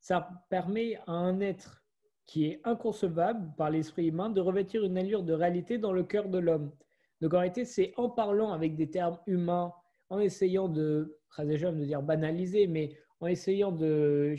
ça 0.00 0.44
permet 0.50 0.96
à 1.06 1.12
un 1.12 1.40
être 1.40 1.82
qui 2.26 2.44
est 2.44 2.60
inconcevable 2.64 3.54
par 3.56 3.70
l'esprit 3.70 4.08
humain 4.08 4.28
de 4.28 4.42
revêtir 4.42 4.84
une 4.84 4.98
allure 4.98 5.22
de 5.22 5.32
réalité 5.32 5.78
dans 5.78 5.92
le 5.92 6.04
cœur 6.04 6.28
de 6.28 6.38
l'homme. 6.38 6.72
Donc 7.20 7.34
en 7.34 7.38
réalité, 7.38 7.64
c'est 7.64 7.92
en 7.96 8.10
parlant 8.10 8.52
avec 8.52 8.76
des 8.76 8.90
termes 8.90 9.18
humains, 9.26 9.72
en 10.08 10.18
essayant 10.20 10.68
de, 10.68 11.18
de 11.38 11.84
dire 11.84 12.02
banaliser, 12.02 12.66
mais 12.66 12.96
en 13.20 13.26
essayant 13.26 13.72
de, 13.72 14.34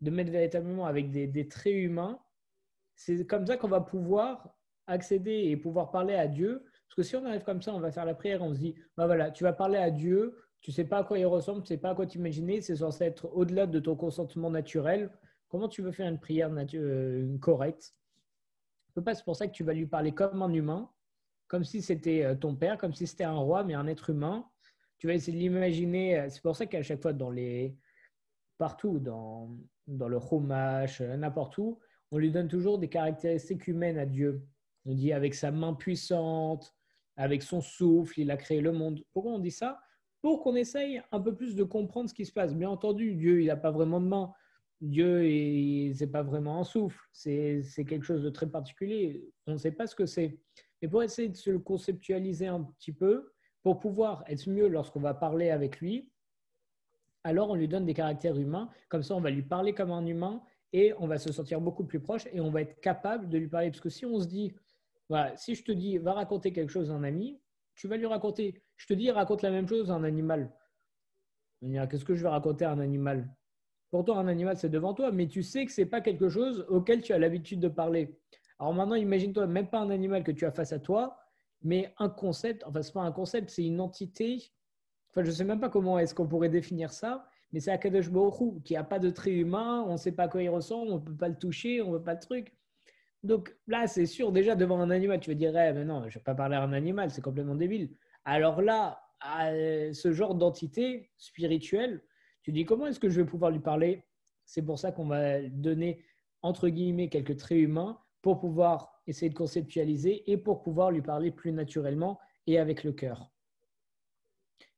de 0.00 0.10
mettre 0.10 0.30
véritablement 0.30 0.86
avec 0.86 1.10
des, 1.10 1.48
traits 1.48 1.74
humains, 1.74 2.18
c'est 2.94 3.26
comme 3.26 3.46
ça 3.46 3.56
qu'on 3.56 3.68
va 3.68 3.80
pouvoir 3.80 4.56
accéder 4.86 5.46
et 5.48 5.56
pouvoir 5.56 5.90
parler 5.90 6.14
à 6.14 6.26
Dieu. 6.26 6.64
Parce 6.88 6.96
que 6.96 7.02
si 7.02 7.16
on 7.16 7.24
arrive 7.24 7.44
comme 7.44 7.62
ça, 7.62 7.74
on 7.74 7.80
va 7.80 7.92
faire 7.92 8.04
la 8.04 8.14
prière, 8.14 8.42
on 8.42 8.52
se 8.52 8.58
dit, 8.58 8.74
bah 8.96 9.06
voilà, 9.06 9.30
tu 9.30 9.44
vas 9.44 9.52
parler 9.52 9.78
à 9.78 9.90
Dieu, 9.90 10.36
tu 10.60 10.72
sais 10.72 10.84
pas 10.84 10.98
à 10.98 11.04
quoi 11.04 11.18
il 11.18 11.26
ressemble, 11.26 11.62
tu 11.62 11.68
sais 11.68 11.78
pas 11.78 11.90
à 11.90 11.94
quoi 11.94 12.06
t'imaginer, 12.06 12.60
c'est 12.60 12.76
censé 12.76 13.04
être 13.04 13.30
au-delà 13.34 13.66
de 13.66 13.78
ton 13.78 13.96
consentement 13.96 14.50
naturel. 14.50 15.10
Comment 15.48 15.68
tu 15.68 15.82
veux 15.82 15.92
faire 15.92 16.08
une 16.08 16.18
prière 16.20 16.50
euh, 16.74 17.38
correcte? 17.38 17.94
Pas, 19.04 19.14
c'est 19.14 19.24
pour 19.24 19.36
ça 19.36 19.46
que 19.46 19.52
tu 19.52 19.64
vas 19.64 19.72
lui 19.72 19.86
parler 19.86 20.12
comme 20.12 20.42
un 20.42 20.52
humain, 20.52 20.90
comme 21.50 21.64
si 21.64 21.82
c'était 21.82 22.22
euh, 22.22 22.36
ton 22.36 22.54
père, 22.54 22.78
comme 22.78 22.94
si 22.94 23.08
c'était 23.08 23.24
un 23.24 23.36
roi, 23.36 23.64
mais 23.64 23.74
un 23.74 23.88
être 23.88 24.10
humain. 24.10 24.48
Tu 24.98 25.08
vas 25.08 25.14
essayer 25.14 25.36
de 25.36 25.42
l'imaginer. 25.42 26.20
Euh, 26.20 26.26
c'est 26.30 26.40
pour 26.40 26.54
ça 26.54 26.64
qu'à 26.64 26.82
chaque 26.84 27.02
fois, 27.02 27.12
dans 27.12 27.30
les 27.30 27.76
partout, 28.56 29.00
dans, 29.00 29.50
dans 29.88 30.08
le 30.08 30.20
chumash, 30.20 31.00
n'importe 31.00 31.58
où, 31.58 31.80
on 32.12 32.18
lui 32.18 32.30
donne 32.30 32.46
toujours 32.46 32.78
des 32.78 32.88
caractéristiques 32.88 33.66
humaines 33.66 33.98
à 33.98 34.06
Dieu. 34.06 34.46
On 34.86 34.94
dit 34.94 35.12
avec 35.12 35.34
sa 35.34 35.50
main 35.50 35.74
puissante, 35.74 36.72
avec 37.16 37.42
son 37.42 37.60
souffle, 37.60 38.20
il 38.20 38.30
a 38.30 38.36
créé 38.36 38.60
le 38.60 38.70
monde. 38.70 39.02
Pourquoi 39.12 39.32
on 39.32 39.40
dit 39.40 39.50
ça? 39.50 39.80
Pour 40.22 40.44
qu'on 40.44 40.54
essaye 40.54 41.02
un 41.10 41.20
peu 41.20 41.34
plus 41.34 41.56
de 41.56 41.64
comprendre 41.64 42.08
ce 42.08 42.14
qui 42.14 42.26
se 42.26 42.32
passe. 42.32 42.54
Bien 42.54 42.70
entendu, 42.70 43.14
Dieu, 43.14 43.40
il 43.40 43.46
n'a 43.46 43.56
pas 43.56 43.72
vraiment 43.72 44.00
de 44.00 44.06
main. 44.06 44.32
Dieu, 44.80 45.22
ce 45.22 46.04
n'est 46.04 46.10
pas 46.10 46.22
vraiment 46.22 46.60
un 46.60 46.64
souffle. 46.64 47.00
C'est 47.12 47.64
quelque 47.88 48.04
chose 48.04 48.22
de 48.22 48.30
très 48.30 48.48
particulier. 48.48 49.24
On 49.46 49.54
ne 49.54 49.58
sait 49.58 49.72
pas 49.72 49.88
ce 49.88 49.96
que 49.96 50.06
c'est. 50.06 50.38
Mais 50.80 50.88
pour 50.88 51.02
essayer 51.02 51.28
de 51.28 51.36
se 51.36 51.50
le 51.50 51.58
conceptualiser 51.58 52.46
un 52.46 52.62
petit 52.62 52.92
peu, 52.92 53.32
pour 53.62 53.78
pouvoir 53.78 54.24
être 54.26 54.48
mieux 54.48 54.68
lorsqu'on 54.68 55.00
va 55.00 55.14
parler 55.14 55.50
avec 55.50 55.80
lui, 55.80 56.10
alors 57.24 57.50
on 57.50 57.54
lui 57.54 57.68
donne 57.68 57.84
des 57.84 57.94
caractères 57.94 58.38
humains. 58.38 58.70
Comme 58.88 59.02
ça, 59.02 59.14
on 59.14 59.20
va 59.20 59.30
lui 59.30 59.42
parler 59.42 59.74
comme 59.74 59.90
un 59.90 60.06
humain 60.06 60.42
et 60.72 60.94
on 60.98 61.06
va 61.06 61.18
se 61.18 61.32
sentir 61.32 61.60
beaucoup 61.60 61.84
plus 61.84 62.00
proche 62.00 62.26
et 62.32 62.40
on 62.40 62.50
va 62.50 62.62
être 62.62 62.80
capable 62.80 63.28
de 63.28 63.36
lui 63.36 63.48
parler. 63.48 63.70
Parce 63.70 63.80
que 63.80 63.90
si 63.90 64.06
on 64.06 64.18
se 64.18 64.26
dit, 64.26 64.54
voilà, 65.08 65.36
si 65.36 65.54
je 65.54 65.62
te 65.62 65.72
dis, 65.72 65.98
va 65.98 66.14
raconter 66.14 66.52
quelque 66.52 66.70
chose 66.70 66.90
à 66.90 66.94
un 66.94 67.04
ami, 67.04 67.38
tu 67.74 67.88
vas 67.88 67.96
lui 67.96 68.06
raconter. 68.06 68.62
Je 68.76 68.86
te 68.86 68.94
dis, 68.94 69.10
raconte 69.10 69.42
la 69.42 69.50
même 69.50 69.68
chose 69.68 69.90
à 69.90 69.94
un 69.94 70.04
animal. 70.04 70.50
Qu'est-ce 71.60 72.06
que 72.06 72.14
je 72.14 72.22
vais 72.22 72.28
raconter 72.28 72.64
à 72.64 72.72
un 72.72 72.78
animal? 72.78 73.28
Pourtant, 73.90 74.16
un 74.18 74.28
animal, 74.28 74.56
c'est 74.56 74.70
devant 74.70 74.94
toi, 74.94 75.10
mais 75.12 75.26
tu 75.26 75.42
sais 75.42 75.66
que 75.66 75.72
ce 75.72 75.82
n'est 75.82 75.86
pas 75.86 76.00
quelque 76.00 76.28
chose 76.30 76.64
auquel 76.68 77.02
tu 77.02 77.12
as 77.12 77.18
l'habitude 77.18 77.60
de 77.60 77.68
parler. 77.68 78.16
Alors 78.60 78.74
maintenant, 78.74 78.94
imagine-toi, 78.94 79.46
même 79.46 79.68
pas 79.68 79.80
un 79.80 79.88
animal 79.88 80.22
que 80.22 80.32
tu 80.32 80.44
as 80.44 80.52
face 80.52 80.72
à 80.74 80.78
toi, 80.78 81.16
mais 81.62 81.94
un 81.98 82.10
concept, 82.10 82.62
enfin, 82.66 82.82
ce 82.82 82.88
n'est 82.88 82.92
pas 82.92 83.00
un 83.00 83.12
concept, 83.12 83.48
c'est 83.48 83.64
une 83.64 83.80
entité. 83.80 84.52
Enfin, 85.10 85.22
je 85.24 85.28
ne 85.28 85.34
sais 85.34 85.44
même 85.44 85.60
pas 85.60 85.70
comment 85.70 85.98
est-ce 85.98 86.14
qu'on 86.14 86.28
pourrait 86.28 86.50
définir 86.50 86.92
ça, 86.92 87.26
mais 87.52 87.60
c'est 87.60 87.70
Akadosh 87.70 88.10
Baruch 88.10 88.62
qui 88.62 88.74
n'a 88.74 88.84
pas 88.84 88.98
de 88.98 89.08
trait 89.08 89.32
humain, 89.32 89.82
on 89.88 89.92
ne 89.92 89.96
sait 89.96 90.12
pas 90.12 90.24
à 90.24 90.28
quoi 90.28 90.42
il 90.42 90.50
ressemble, 90.50 90.92
on 90.92 90.96
ne 90.96 91.04
peut 91.04 91.16
pas 91.16 91.28
le 91.28 91.38
toucher, 91.38 91.80
on 91.80 91.88
ne 91.90 91.96
veut 91.96 92.02
pas 92.02 92.12
le 92.12 92.20
truc. 92.20 92.54
Donc 93.22 93.56
là, 93.66 93.86
c'est 93.86 94.06
sûr, 94.06 94.30
déjà 94.30 94.54
devant 94.54 94.78
un 94.78 94.90
animal, 94.90 95.20
tu 95.20 95.30
vas 95.30 95.34
dire, 95.34 95.56
eh, 95.56 95.72
mais 95.72 95.84
non, 95.84 96.02
je 96.02 96.06
ne 96.08 96.20
vais 96.20 96.20
pas 96.20 96.34
parler 96.34 96.56
à 96.56 96.62
un 96.62 96.72
animal, 96.74 97.10
c'est 97.10 97.22
complètement 97.22 97.54
débile. 97.54 97.90
Alors 98.26 98.60
là, 98.60 99.02
à 99.20 99.52
ce 99.92 100.12
genre 100.12 100.34
d'entité 100.34 101.10
spirituelle, 101.16 102.02
tu 102.42 102.52
dis 102.52 102.66
comment 102.66 102.86
est-ce 102.86 103.00
que 103.00 103.08
je 103.08 103.22
vais 103.22 103.26
pouvoir 103.26 103.50
lui 103.50 103.60
parler? 103.60 104.04
C'est 104.44 104.62
pour 104.62 104.78
ça 104.78 104.92
qu'on 104.92 105.06
va 105.06 105.40
donner, 105.48 106.04
entre 106.42 106.68
guillemets, 106.68 107.08
quelques 107.08 107.36
traits 107.36 107.58
humains 107.58 107.98
pour 108.22 108.38
pouvoir 108.38 109.02
essayer 109.06 109.30
de 109.30 109.34
conceptualiser 109.34 110.30
et 110.30 110.36
pour 110.36 110.62
pouvoir 110.62 110.90
lui 110.90 111.02
parler 111.02 111.30
plus 111.30 111.52
naturellement 111.52 112.18
et 112.46 112.58
avec 112.58 112.84
le 112.84 112.92
cœur. 112.92 113.30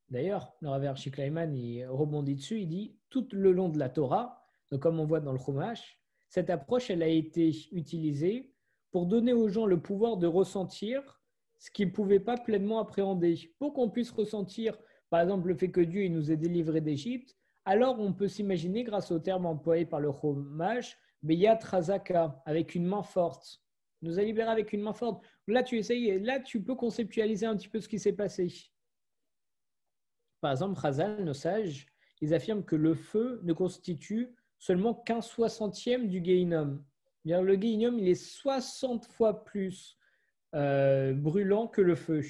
D'ailleurs, 0.09 0.53
le 0.61 0.69
Rav 0.69 0.95
Kleiman, 1.11 1.55
il 1.57 1.87
rebondit 1.87 2.35
dessus, 2.35 2.61
il 2.61 2.69
dit 2.69 2.97
tout 3.09 3.27
le 3.33 3.53
long 3.53 3.69
de 3.69 3.79
la 3.79 3.89
Torah, 3.89 4.45
donc 4.71 4.81
comme 4.81 5.01
on 5.01 5.07
voit 5.07 5.21
dans 5.21 5.33
le 5.33 5.39
Chumash, 5.39 5.99
cette 6.29 6.51
approche, 6.51 6.91
elle 6.91 7.03
a 7.03 7.09
été 7.09 7.53
utilisée 7.73 8.55
pour 8.91 9.07
donner 9.07 9.33
aux 9.33 9.49
gens 9.49 9.67
le 9.67 9.81
pouvoir 9.81 10.17
de 10.17 10.27
ressentir 10.27 11.21
ce 11.59 11.71
qu'ils 11.71 11.89
ne 11.89 11.93
pouvaient 11.93 12.21
pas 12.21 12.37
pleinement 12.37 12.79
appréhender. 12.79 13.55
Pour 13.59 13.73
qu'on 13.73 13.91
puisse 13.91 14.11
ressentir, 14.11 14.79
par 15.11 15.21
exemple, 15.21 15.49
le 15.49 15.55
fait 15.55 15.71
que 15.71 15.81
Dieu 15.81 16.09
nous 16.09 16.33
ait 16.33 16.37
délivrés 16.37 16.81
d'Égypte, 16.81 17.37
alors 17.65 18.01
on 18.01 18.13
peut 18.13 18.29
s'imaginer, 18.29 18.83
grâce 18.83 19.11
au 19.13 19.19
terme 19.19 19.47
employé 19.47 19.87
par 19.87 20.01
le 20.01 20.11
Chumash, 20.11 20.99
Beyat 21.23 21.59
Razaka, 21.63 22.43
avec 22.47 22.75
une 22.75 22.87
main 22.87 23.03
forte. 23.03 23.61
Nous 24.03 24.19
a 24.19 24.23
libérés 24.23 24.51
avec 24.51 24.73
une 24.73 24.83
main 24.83 24.93
forte. 24.93 25.25
Là, 25.47 25.63
tu 25.63 25.79
essayes, 25.79 26.19
là, 26.21 26.41
tu 26.41 26.63
peux 26.63 26.75
conceptualiser 26.75 27.47
un 27.47 27.57
petit 27.57 27.69
peu 27.69 27.81
ce 27.81 27.89
qui 27.89 27.99
s'est 27.99 28.13
passé. 28.13 28.53
Par 30.41 30.51
exemple, 30.51 30.79
Razal, 30.79 31.25
nos 31.25 31.35
sages, 31.35 31.87
ils 32.21 32.35
affirment 32.35 32.65
que 32.65 32.77
le 32.77 32.95
feu 32.95 33.41
ne 33.45 33.53
constitue 33.53 34.35
seulement 34.59 34.95
qu'un 34.95 35.21
soixantième 35.21 36.09
du 36.09 36.21
Geinom. 36.21 36.85
Le 37.25 37.55
Geinom, 37.55 37.97
il 37.99 38.09
est 38.09 38.15
60 38.15 39.07
fois 39.07 39.45
plus 39.45 39.97
euh, 40.55 41.15
brûlant 41.15 41.69
que 41.69 41.81
le 41.81 41.95
feu. 41.95 42.23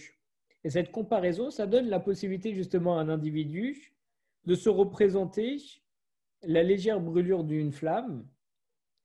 Et 0.65 0.71
cette 0.71 0.93
comparaison, 0.93 1.51
ça 1.51 1.67
donne 1.67 1.89
la 1.89 2.01
possibilité 2.01 2.55
justement 2.55 2.99
à 2.99 3.03
un 3.03 3.09
individu 3.09 3.95
de 4.45 4.55
se 4.55 4.69
représenter 4.69 5.59
la 6.43 6.63
légère 6.63 7.01
brûlure 7.01 7.45
d'une 7.45 7.73
flamme, 7.73 8.27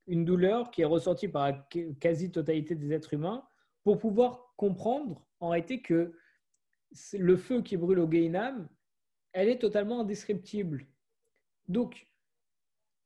une 0.07 0.25
douleur 0.25 0.71
qui 0.71 0.81
est 0.81 0.85
ressentie 0.85 1.27
par 1.27 1.51
la 1.51 1.67
quasi-totalité 1.99 2.75
des 2.75 2.93
êtres 2.93 3.13
humains, 3.13 3.43
pour 3.83 3.99
pouvoir 3.99 4.53
comprendre 4.57 5.25
en 5.39 5.49
réalité 5.49 5.81
que 5.81 6.13
le 7.13 7.37
feu 7.37 7.61
qui 7.61 7.77
brûle 7.77 7.99
au 7.99 8.07
Gainam, 8.07 8.67
elle 9.33 9.49
est 9.49 9.59
totalement 9.59 10.01
indescriptible. 10.01 10.87
Donc, 11.67 12.07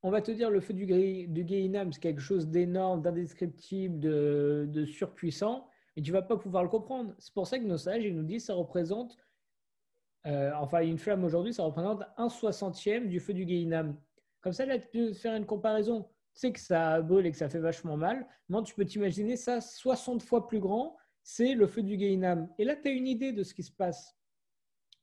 on 0.04 0.10
va 0.10 0.22
te 0.22 0.32
dire 0.32 0.50
le 0.50 0.62
feu 0.62 0.74
du, 0.74 0.86
du 1.28 1.44
Gainam, 1.44 1.92
c'est 1.92 2.00
quelque 2.00 2.22
chose 2.22 2.48
d'énorme, 2.48 3.02
d'indescriptible, 3.02 4.00
de, 4.00 4.86
surpuissant, 4.86 5.68
mais 5.96 6.02
tu 6.02 6.12
vas 6.12 6.22
pas 6.22 6.38
pouvoir 6.38 6.64
le 6.64 6.70
comprendre. 6.70 7.14
C'est 7.20 7.34
pour 7.34 7.48
ça 7.48 7.60
que 7.60 7.66
nos 7.66 7.78
sages 7.78 8.04
ils 8.04 8.16
nous 8.16 8.24
disent 8.24 8.46
ça 8.46 8.54
représente, 8.54 9.18
euh, 10.26 10.52
enfin 10.56 10.82
une 10.82 10.98
flamme 10.98 11.24
aujourd'hui, 11.24 11.54
ça 11.54 11.64
représente 11.64 12.04
un 12.18 12.30
soixantième 12.30 13.10
du 13.10 13.20
feu 13.20 13.34
du 13.34 13.48
Gehinam. 13.48 13.98
Comme 14.42 14.54
ça, 14.54 14.66
là, 14.66 14.80
tu 14.80 14.88
peux 14.88 15.14
faire 15.14 15.36
une 15.36 15.46
comparaison. 15.46 16.08
Sais 16.34 16.52
que 16.52 16.60
ça 16.60 17.02
brûle 17.02 17.26
et 17.26 17.32
que 17.32 17.38
ça 17.38 17.50
fait 17.50 17.60
vachement 17.60 17.98
mal. 17.98 18.28
Maintenant, 18.48 18.64
tu 18.64 18.74
peux 18.74 18.86
t'imaginer 18.86 19.36
ça 19.36 19.62
60 19.62 20.24
fois 20.24 20.48
plus 20.48 20.60
grand, 20.60 20.98
c'est 21.24 21.54
le 21.54 21.68
feu 21.68 21.84
du 21.84 22.00
Gehinam. 22.00 22.50
Et 22.58 22.64
là, 22.64 22.76
tu 22.76 22.88
as 22.88 22.92
une 22.92 23.08
idée 23.08 23.32
de 23.32 23.44
ce 23.44 23.54
qui 23.54 23.64
se 23.64 23.72
passe. 23.72 24.18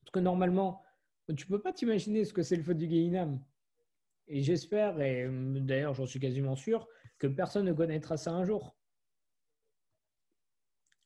Parce 0.01 0.11
que 0.11 0.19
normalement, 0.19 0.81
tu 1.27 1.45
ne 1.45 1.49
peux 1.49 1.61
pas 1.61 1.73
t'imaginer 1.73 2.25
ce 2.25 2.33
que 2.33 2.41
c'est 2.41 2.55
le 2.55 2.63
feu 2.63 2.73
du 2.73 2.89
Gehinam. 2.89 3.43
Et 4.27 4.41
j'espère, 4.41 4.99
et 5.01 5.27
d'ailleurs 5.31 5.95
j'en 5.95 6.05
suis 6.05 6.19
quasiment 6.19 6.55
sûr, 6.55 6.87
que 7.17 7.27
personne 7.27 7.65
ne 7.65 7.73
connaîtra 7.73 8.15
ça 8.15 8.31
un 8.31 8.45
jour. 8.45 8.75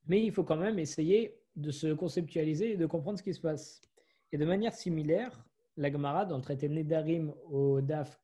Mais 0.06 0.24
il 0.24 0.32
faut 0.32 0.44
quand 0.44 0.58
même 0.58 0.78
essayer 0.80 1.40
de 1.56 1.72
se 1.72 1.94
conceptualiser 1.94 2.74
et 2.74 2.78
de 2.78 2.86
comprendre 2.86 3.18
ce 3.18 3.24
qui 3.24 3.34
se 3.34 3.40
passe. 3.40 3.82
Et 4.34 4.38
de 4.38 4.46
manière 4.46 4.74
similaire, 4.74 5.46
la 5.78 5.92
Gemara, 5.92 6.26
dans 6.26 6.36
le 6.36 6.44
traité 6.44 6.68
Nedarim 6.68 7.34
au 7.46 7.82
Daf 7.82 8.20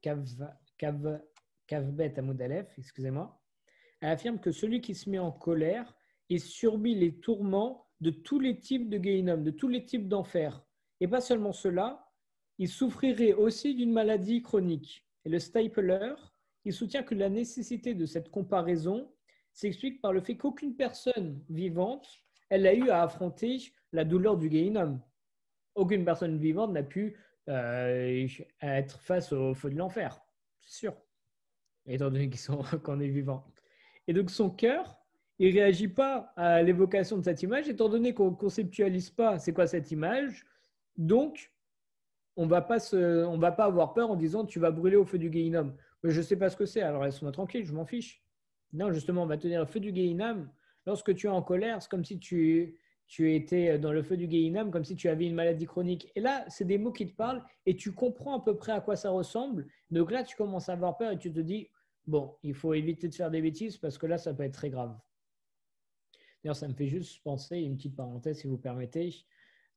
Kavbet 1.70 2.18
Amoudalef, 2.18 2.68
excusez-moi, 2.80 3.40
affirme 4.02 4.40
que 4.40 4.52
celui 4.52 4.82
qui 4.82 4.96
se 4.96 5.08
met 5.08 5.20
en 5.20 5.32
colère 5.32 5.96
et 6.32 6.40
subit 6.40 6.96
les 6.96 7.20
tourments 7.20 7.88
de 8.02 8.10
tous 8.10 8.40
les 8.40 8.60
types 8.60 8.90
de 8.90 8.98
Geinom, 8.98 9.38
de 9.38 9.52
tous 9.52 9.68
les 9.68 9.86
types 9.86 10.08
d'enfer. 10.08 10.66
Et 11.00 11.08
pas 11.08 11.22
seulement 11.22 11.54
cela, 11.54 12.12
il 12.58 12.68
souffrirait 12.68 13.34
aussi 13.34 13.76
d'une 13.76 13.92
maladie 13.92 14.42
chronique. 14.42 15.06
Et 15.26 15.30
le 15.30 15.38
Stapler, 15.38 16.16
il 16.66 16.74
soutient 16.74 17.04
que 17.04 17.14
la 17.14 17.30
nécessité 17.30 17.94
de 17.94 18.08
cette 18.08 18.32
comparaison 18.32 19.14
s'explique 19.54 20.02
par 20.02 20.12
le 20.12 20.22
fait 20.22 20.38
qu'aucune 20.38 20.76
personne 20.76 21.40
vivante, 21.50 22.10
elle 22.50 22.66
a 22.66 22.74
eu 22.74 22.90
à 22.90 23.04
affronter 23.04 23.60
la 23.92 24.06
douleur 24.06 24.38
du 24.38 24.50
Gehinnom. 24.50 25.00
Aucune 25.76 26.04
personne 26.04 26.40
vivante 26.40 26.72
n'a 26.72 26.84
pu 26.84 27.16
euh, 27.48 28.28
être 28.62 29.00
face 29.02 29.32
au 29.34 29.54
feu 29.54 29.70
de 29.70 29.76
l'enfer, 29.76 30.20
c'est 30.62 30.80
sûr, 30.80 30.96
étant 31.90 32.10
donné 32.10 32.30
qu'on 32.84 33.00
est 33.00 33.08
vivant. 33.08 33.46
Et 34.08 34.14
donc 34.14 34.30
son 34.30 34.50
cœur, 34.50 34.98
il 35.40 35.54
réagit 35.54 35.88
pas 35.88 36.34
à 36.36 36.62
l'évocation 36.62 37.18
de 37.18 37.24
cette 37.24 37.42
image, 37.44 37.70
étant 37.70 37.90
donné 37.90 38.14
qu'on 38.14 38.32
ne 38.32 38.36
conceptualise 38.36 39.10
pas 39.10 39.40
c'est 39.40 39.54
quoi 39.54 39.68
cette 39.68 39.92
image. 39.92 40.46
Donc, 40.98 41.52
on 42.36 42.44
on 42.44 42.48
va 42.48 43.52
pas 43.52 43.66
avoir 43.66 43.94
peur 43.94 44.12
en 44.12 44.16
disant 44.16 44.46
tu 44.46 44.60
vas 44.60 44.72
brûler 44.72 44.98
au 44.98 45.06
feu 45.06 45.18
du 45.18 45.32
Gehinnom. 45.32 45.74
Mais 46.04 46.12
je 46.12 46.18
ne 46.18 46.24
sais 46.24 46.36
pas 46.36 46.50
ce 46.50 46.58
que 46.58 46.66
c'est, 46.66 46.82
alors 46.82 47.04
laisse-moi 47.04 47.32
tranquille, 47.32 47.66
je 47.66 47.74
m'en 47.74 47.86
fiche. 47.86 48.22
Non, 48.74 48.92
justement, 48.92 49.24
on 49.24 49.26
va 49.26 49.38
tenir 49.38 49.62
le 49.62 49.66
feu 49.66 49.80
du 49.80 49.94
Gehinam. 49.94 50.50
Lorsque 50.86 51.16
tu 51.16 51.28
es 51.28 51.30
en 51.30 51.42
colère, 51.42 51.82
c'est 51.82 51.90
comme 51.90 52.06
si 52.06 52.20
tu, 52.20 52.78
tu 53.08 53.34
étais 53.34 53.80
dans 53.80 53.92
le 53.92 54.04
feu 54.04 54.16
du 54.16 54.30
Gehinam, 54.30 54.72
comme 54.72 54.84
si 54.86 54.96
tu 54.96 55.10
avais 55.10 55.26
une 55.26 55.36
maladie 55.36 55.66
chronique. 55.66 56.12
Et 56.16 56.22
là, 56.22 56.46
c'est 56.48 56.66
des 56.66 56.78
mots 56.78 56.92
qui 56.92 57.08
te 57.08 57.16
parlent 57.16 57.44
et 57.66 57.76
tu 57.76 57.94
comprends 57.94 58.40
à 58.40 58.44
peu 58.44 58.56
près 58.56 58.72
à 58.72 58.82
quoi 58.82 58.96
ça 58.96 59.10
ressemble. 59.10 59.68
Donc 59.90 60.12
là, 60.12 60.24
tu 60.24 60.36
commences 60.36 60.70
à 60.70 60.74
avoir 60.74 60.98
peur 60.98 61.12
et 61.12 61.18
tu 61.18 61.32
te 61.32 61.40
dis, 61.40 61.70
bon, 62.10 62.36
il 62.44 62.54
faut 62.54 62.74
éviter 62.74 63.08
de 63.08 63.16
faire 63.16 63.32
des 63.32 63.42
bêtises 63.42 63.78
parce 63.78 63.98
que 63.98 64.06
là, 64.08 64.18
ça 64.18 64.34
peut 64.34 64.44
être 64.44 64.54
très 64.54 64.70
grave. 64.70 64.98
D'ailleurs, 66.44 66.56
ça 66.56 66.68
me 66.68 66.74
fait 66.74 66.88
juste 66.88 67.22
penser, 67.24 67.60
une 67.60 67.76
petite 67.78 67.96
parenthèse 67.96 68.40
si 68.40 68.48
vous 68.48 68.58
permettez, 68.58 69.26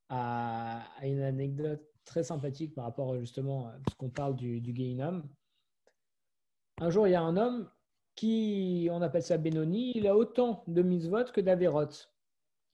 à, 0.08 0.84
une 1.02 1.20
anecdote 1.20 1.82
très 2.04 2.22
sympathique 2.22 2.74
par 2.74 2.84
rapport 2.84 3.18
justement 3.18 3.68
à 3.68 3.78
ce 3.90 3.94
qu'on 3.96 4.10
parle 4.10 4.36
du, 4.36 4.60
du 4.60 5.00
Un 5.00 6.90
jour, 6.90 7.06
il 7.06 7.12
y 7.12 7.14
a 7.14 7.22
un 7.22 7.36
homme 7.36 7.70
qui, 8.14 8.88
on 8.90 9.02
appelle 9.02 9.22
ça 9.22 9.38
Benoni, 9.38 9.92
il 9.94 10.06
a 10.06 10.16
autant 10.16 10.64
de 10.66 10.82
mitzvot 10.82 11.24
que 11.32 11.40
d'Averot. 11.40 11.88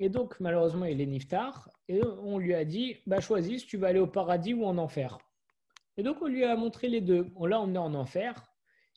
Et 0.00 0.08
donc, 0.08 0.38
malheureusement, 0.40 0.84
il 0.84 1.00
est 1.00 1.06
niftar. 1.06 1.70
Et 1.88 2.00
on 2.04 2.38
lui 2.38 2.54
a 2.54 2.64
dit, 2.64 2.96
bah, 3.06 3.20
choisis 3.20 3.62
si 3.62 3.66
tu 3.66 3.76
vas 3.78 3.88
aller 3.88 3.98
au 3.98 4.06
paradis 4.06 4.54
ou 4.54 4.64
en 4.64 4.78
enfer. 4.78 5.18
Et 5.96 6.02
donc, 6.02 6.22
on 6.22 6.26
lui 6.26 6.44
a 6.44 6.54
montré 6.56 6.88
les 6.88 7.00
deux. 7.00 7.26
On 7.34 7.46
l'a 7.46 7.60
emmené 7.60 7.78
en 7.78 7.94
enfer. 7.94 8.48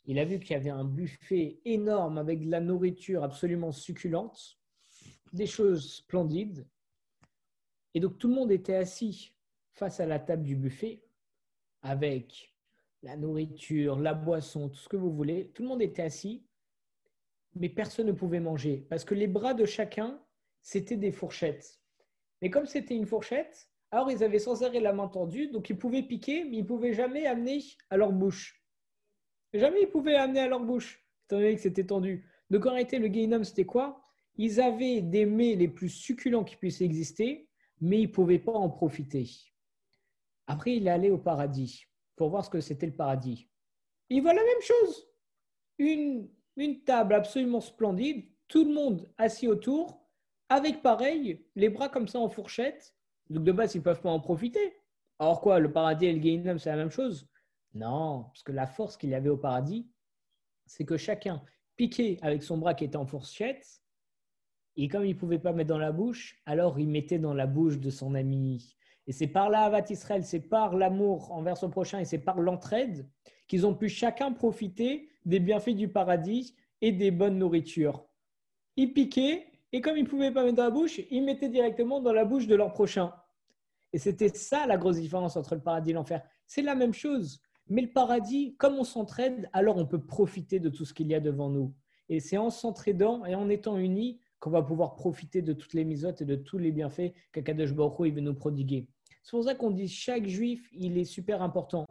Il 0.04 0.18
a 0.18 0.24
vu 0.24 0.40
qu'il 0.40 0.50
y 0.50 0.54
avait 0.54 0.70
un 0.70 0.84
buffet 0.84 1.60
énorme 1.64 2.18
avec 2.18 2.44
de 2.44 2.50
la 2.50 2.60
nourriture 2.60 3.22
absolument 3.22 3.72
succulente, 3.72 4.58
des 5.32 5.46
choses 5.46 5.94
splendides. 5.94 6.66
Et 7.94 8.00
donc, 8.00 8.18
tout 8.18 8.28
le 8.28 8.34
monde 8.34 8.50
était 8.50 8.74
assis 8.74 9.32
face 9.72 10.00
à 10.00 10.06
la 10.06 10.18
table 10.18 10.42
du 10.42 10.56
buffet 10.56 11.02
avec 11.82 12.54
la 13.02 13.16
nourriture, 13.16 13.98
la 13.98 14.14
boisson, 14.14 14.68
tout 14.68 14.78
ce 14.78 14.88
que 14.88 14.96
vous 14.96 15.12
voulez. 15.12 15.50
Tout 15.54 15.62
le 15.62 15.68
monde 15.68 15.82
était 15.82 16.02
assis, 16.02 16.44
mais 17.54 17.68
personne 17.68 18.06
ne 18.06 18.12
pouvait 18.12 18.40
manger 18.40 18.86
parce 18.88 19.04
que 19.04 19.14
les 19.14 19.26
bras 19.26 19.54
de 19.54 19.64
chacun, 19.64 20.20
c'était 20.62 20.96
des 20.96 21.12
fourchettes. 21.12 21.80
Mais 22.40 22.50
comme 22.50 22.66
c'était 22.66 22.96
une 22.96 23.06
fourchette, 23.06 23.68
alors 23.90 24.10
ils 24.10 24.24
avaient 24.24 24.38
sans 24.38 24.62
arrêt 24.62 24.80
la 24.80 24.92
main 24.92 25.08
tendue, 25.08 25.48
donc 25.48 25.68
ils 25.70 25.78
pouvaient 25.78 26.02
piquer, 26.02 26.44
mais 26.44 26.58
ils 26.58 26.62
ne 26.62 26.66
pouvaient 26.66 26.94
jamais 26.94 27.26
amener 27.26 27.62
à 27.90 27.96
leur 27.96 28.12
bouche. 28.12 28.61
Jamais 29.52 29.82
ils 29.82 29.90
pouvaient 29.90 30.16
amener 30.16 30.40
à 30.40 30.48
leur 30.48 30.60
bouche, 30.60 31.04
étant 31.26 31.36
donné 31.36 31.54
que 31.54 31.60
c'était 31.60 31.84
tendu. 31.84 32.26
Donc 32.50 32.66
en 32.66 32.70
réalité, 32.70 32.98
le 32.98 33.08
Gainum, 33.08 33.44
c'était 33.44 33.64
quoi? 33.64 34.02
Ils 34.36 34.60
avaient 34.60 35.02
des 35.02 35.26
mets 35.26 35.54
les 35.54 35.68
plus 35.68 35.90
succulents 35.90 36.44
qui 36.44 36.56
puissent 36.56 36.80
exister, 36.80 37.48
mais 37.80 38.00
ils 38.00 38.08
ne 38.08 38.12
pouvaient 38.12 38.38
pas 38.38 38.52
en 38.52 38.70
profiter. 38.70 39.28
Après, 40.46 40.76
il 40.76 40.88
est 40.88 41.10
au 41.10 41.18
paradis 41.18 41.86
pour 42.16 42.30
voir 42.30 42.44
ce 42.44 42.50
que 42.50 42.60
c'était 42.60 42.86
le 42.86 42.94
paradis. 42.94 43.48
il 44.08 44.22
voit 44.22 44.34
la 44.34 44.42
même 44.42 44.60
chose. 44.60 45.08
une, 45.78 46.28
table 46.84 47.14
absolument 47.14 47.60
splendide, 47.60 48.26
tout 48.48 48.64
le 48.64 48.72
monde 48.74 49.10
assis 49.16 49.48
autour, 49.48 50.06
avec 50.48 50.82
pareil, 50.82 51.46
les 51.56 51.70
bras 51.70 51.88
comme 51.88 52.08
ça 52.08 52.18
en 52.18 52.28
fourchette. 52.28 52.94
Donc 53.30 53.44
de 53.44 53.52
base, 53.52 53.74
ils 53.74 53.78
ne 53.78 53.84
peuvent 53.84 54.02
pas 54.02 54.10
en 54.10 54.20
profiter. 54.20 54.76
Alors 55.18 55.40
quoi, 55.40 55.58
le 55.58 55.72
paradis 55.72 56.06
et 56.06 56.12
le 56.12 56.22
Gehinnom, 56.22 56.58
c'est 56.58 56.70
la 56.70 56.76
même 56.76 56.90
chose? 56.90 57.28
Non, 57.74 58.24
parce 58.24 58.42
que 58.42 58.52
la 58.52 58.66
force 58.66 58.96
qu'il 58.96 59.10
y 59.10 59.14
avait 59.14 59.28
au 59.28 59.36
paradis, 59.36 59.88
c'est 60.66 60.84
que 60.84 60.96
chacun 60.96 61.42
piquait 61.76 62.18
avec 62.22 62.42
son 62.42 62.58
bras 62.58 62.74
qui 62.74 62.84
était 62.84 62.96
en 62.96 63.06
fourchette, 63.06 63.82
et 64.76 64.88
comme 64.88 65.04
il 65.04 65.14
ne 65.14 65.18
pouvait 65.18 65.38
pas 65.38 65.52
mettre 65.52 65.68
dans 65.68 65.78
la 65.78 65.92
bouche, 65.92 66.40
alors 66.46 66.78
il 66.78 66.88
mettait 66.88 67.18
dans 67.18 67.34
la 67.34 67.46
bouche 67.46 67.78
de 67.78 67.90
son 67.90 68.14
ami. 68.14 68.76
Et 69.06 69.12
c'est 69.12 69.26
par 69.26 69.50
la 69.50 69.62
Havat 69.62 69.84
Israël, 69.90 70.24
c'est 70.24 70.40
par 70.40 70.76
l'amour 70.76 71.32
envers 71.32 71.56
son 71.56 71.70
prochain 71.70 71.98
et 71.98 72.04
c'est 72.04 72.18
par 72.18 72.40
l'entraide 72.40 73.08
qu'ils 73.48 73.66
ont 73.66 73.74
pu 73.74 73.88
chacun 73.88 74.32
profiter 74.32 75.10
des 75.24 75.40
bienfaits 75.40 75.76
du 75.76 75.88
paradis 75.88 76.54
et 76.80 76.92
des 76.92 77.10
bonnes 77.10 77.38
nourritures. 77.38 78.06
Ils 78.76 78.92
piquaient 78.92 79.46
et 79.72 79.80
comme 79.80 79.96
ils 79.96 80.04
ne 80.04 80.08
pouvaient 80.08 80.30
pas 80.30 80.44
mettre 80.44 80.56
dans 80.56 80.64
la 80.64 80.70
bouche, 80.70 81.00
ils 81.10 81.22
mettaient 81.22 81.48
directement 81.48 82.00
dans 82.00 82.12
la 82.12 82.24
bouche 82.24 82.46
de 82.46 82.54
leur 82.54 82.72
prochain. 82.72 83.12
Et 83.92 83.98
c'était 83.98 84.28
ça 84.28 84.66
la 84.66 84.78
grosse 84.78 84.96
différence 84.96 85.36
entre 85.36 85.54
le 85.54 85.60
paradis 85.60 85.90
et 85.90 85.94
l'enfer. 85.94 86.22
C'est 86.46 86.62
la 86.62 86.74
même 86.74 86.94
chose. 86.94 87.42
Mais 87.72 87.80
le 87.80 87.88
paradis, 87.88 88.54
comme 88.58 88.74
on 88.74 88.84
s'entraide, 88.84 89.48
alors 89.54 89.78
on 89.78 89.86
peut 89.86 89.98
profiter 89.98 90.60
de 90.60 90.68
tout 90.68 90.84
ce 90.84 90.92
qu'il 90.92 91.06
y 91.06 91.14
a 91.14 91.20
devant 91.20 91.48
nous. 91.48 91.72
Et 92.10 92.20
c'est 92.20 92.36
en 92.36 92.50
s'entraidant 92.50 93.24
et 93.24 93.34
en 93.34 93.48
étant 93.48 93.78
unis 93.78 94.20
qu'on 94.40 94.50
va 94.50 94.60
pouvoir 94.60 94.94
profiter 94.94 95.40
de 95.40 95.54
toutes 95.54 95.72
les 95.72 95.86
misotes 95.86 96.20
et 96.20 96.26
de 96.26 96.36
tous 96.36 96.58
les 96.58 96.70
bienfaits 96.70 97.14
qu'Akadosh 97.32 97.72
Baruch 97.72 98.12
veut 98.12 98.20
nous 98.20 98.34
prodiguer. 98.34 98.88
C'est 99.22 99.30
pour 99.30 99.44
ça 99.44 99.54
qu'on 99.54 99.70
dit 99.70 99.88
chaque 99.88 100.26
juif, 100.26 100.68
il 100.74 100.98
est 100.98 101.06
super 101.06 101.40
important. 101.40 101.86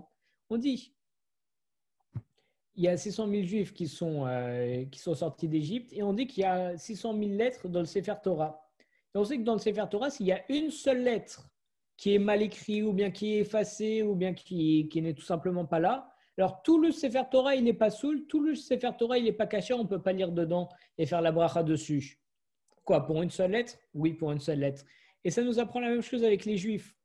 On 0.52 0.58
dit, 0.58 0.94
il 2.76 2.84
y 2.84 2.88
a 2.88 2.96
600 2.96 3.28
000 3.28 3.42
juifs 3.42 3.74
qui 3.74 3.88
sont, 3.88 4.28
euh, 4.28 4.86
qui 4.86 5.00
sont 5.00 5.16
sortis 5.16 5.48
d'Égypte 5.48 5.92
et 5.94 6.04
on 6.04 6.14
dit 6.14 6.28
qu'il 6.28 6.42
y 6.42 6.46
a 6.46 6.78
600 6.78 7.18
000 7.18 7.32
lettres 7.32 7.68
dans 7.70 7.80
le 7.80 7.88
Sefer 7.88 8.14
Torah. 8.22 8.70
Et 9.16 9.18
on 9.18 9.24
sait 9.24 9.40
que 9.40 9.44
dans 9.44 9.54
le 9.54 9.60
Sefer 9.60 9.86
Torah, 9.90 10.12
s'il 10.12 10.28
y 10.28 10.32
a 10.32 10.44
une 10.48 10.70
seule 10.70 11.02
lettre 11.02 11.51
qui 12.02 12.16
est 12.16 12.20
mal 12.20 12.42
écrite 12.42 12.84
ou 12.84 12.94
bien 12.94 13.12
qui 13.12 13.36
est 13.36 13.42
effacée 13.42 14.02
ou 14.02 14.16
bien 14.16 14.34
qui, 14.34 14.90
qui 14.90 15.04
n'est 15.04 15.14
tout 15.14 15.22
simplement 15.22 15.68
pas 15.68 15.80
là, 15.80 16.12
alors 16.36 16.64
tout 16.64 16.80
le 16.80 16.90
Sefer 16.90 17.22
Torah, 17.30 17.54
il 17.54 17.64
n'est 17.64 17.74
pas 17.74 17.92
saoul, 17.92 18.26
tout 18.26 18.40
le 18.42 18.56
Sefer 18.56 18.90
Torah, 18.98 19.20
il 19.20 19.26
n'est 19.26 19.34
pas 19.34 19.46
caché, 19.46 19.76
on 19.76 19.84
ne 19.84 19.88
peut 19.88 20.02
pas 20.02 20.12
lire 20.12 20.32
dedans 20.32 20.68
et 20.98 21.06
faire 21.06 21.22
la 21.22 21.32
bracha 21.32 21.62
dessus. 21.62 22.20
Quoi, 22.84 23.06
pour 23.06 23.22
une 23.22 23.30
seule 23.30 23.52
lettre? 23.52 23.76
Oui, 23.94 24.14
pour 24.14 24.32
une 24.32 24.40
seule 24.40 24.58
lettre. 24.58 24.84
Et 25.24 25.30
ça 25.30 25.44
nous 25.44 25.60
apprend 25.60 25.80
la 25.80 25.90
même 25.90 26.02
chose 26.02 26.24
avec 26.24 26.46
les 26.46 26.58
juifs. 26.58 26.96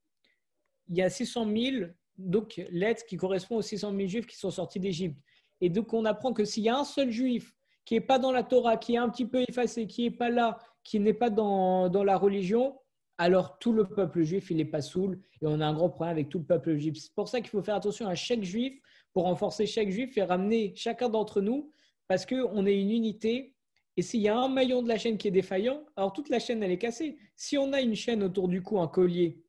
Il 0.89 0.97
y 0.97 1.03
a 1.03 1.11
600 1.11 1.47
000 1.55 1.87
donc, 2.17 2.57
lettres 2.71 3.05
qui 3.05 3.19
correspondent 3.19 3.59
aux 3.59 3.63
600 3.63 3.95
000 3.95 4.09
juifs 4.09 4.27
qui 4.27 4.37
sont 4.37 4.51
sortis 4.51 4.81
d'Égypte. 4.81 5.21
Et 5.61 5.69
donc, 5.69 5.93
on 5.93 6.07
apprend 6.07 6.33
que 6.33 6.47
s'il 6.47 6.63
y 6.63 6.71
a 6.71 6.79
un 6.79 6.85
seul 6.85 7.11
juif 7.11 7.55
qui 7.85 7.93
n'est 7.93 8.01
pas 8.01 8.19
dans 8.19 8.33
la 8.33 8.45
Torah, 8.45 8.79
qui 8.79 8.95
est 8.95 8.99
un 8.99 9.11
petit 9.11 9.27
peu 9.27 9.45
effacé, 9.47 9.87
qui 9.87 10.05
n'est 10.05 10.17
pas 10.17 10.31
là, 10.31 10.59
qui 10.83 11.01
n'est 11.01 11.13
pas 11.13 11.29
dans, 11.29 11.91
dans, 11.91 12.03
la 12.05 12.17
religion, 12.17 12.79
alors 13.19 13.59
tout 13.59 13.73
le 13.73 13.87
peuple 13.87 14.23
juif, 14.23 14.51
il 14.51 14.59
n'est 14.59 14.65
pas 14.65 14.83
saoul. 14.83 15.21
Et 15.43 15.47
on 15.47 15.61
a 15.61 15.67
un 15.67 15.75
gros 15.75 15.89
problème 15.89 16.13
avec 16.13 16.29
tout 16.29 16.39
le 16.39 16.45
peuple 16.45 16.77
juif. 16.77 16.97
C'est 16.99 17.15
pour 17.15 17.29
ça 17.29 17.41
qu'il 17.41 17.51
faut 17.51 17.63
faire 17.63 17.77
attention 17.77 18.07
à 18.07 18.15
chaque 18.15 18.43
juif 18.43 18.81
pour 19.13 19.25
renforcer 19.25 19.67
chaque 19.67 19.91
juif 19.91 20.17
et 20.19 20.23
ramener 20.23 20.75
chacun 20.77 21.09
d'entre 21.09 21.41
nous 21.41 21.71
parce 22.09 22.27
qu'on 22.27 22.67
est 22.67 22.81
une 22.81 22.91
unité 22.91 23.57
et 23.97 24.03
s'il 24.03 24.21
y 24.21 24.29
a 24.29 24.39
un 24.39 24.49
maillon 24.49 24.83
de 24.83 24.89
la 24.89 24.99
chaîne 24.99 25.17
qui 25.17 25.29
est 25.29 25.33
défaillant, 25.33 25.83
alors 25.97 26.13
toute 26.13 26.29
la 26.29 26.39
chaîne, 26.39 26.63
elle 26.63 26.71
est 26.71 26.79
cassée. 26.79 27.19
Si 27.35 27.57
on 27.57 27.73
a 27.73 27.81
une 27.81 27.95
chaîne 27.95 28.23
autour 28.23 28.49
du 28.49 28.63
cou, 28.63 28.79
un 28.79 28.89
collier, 28.89 29.43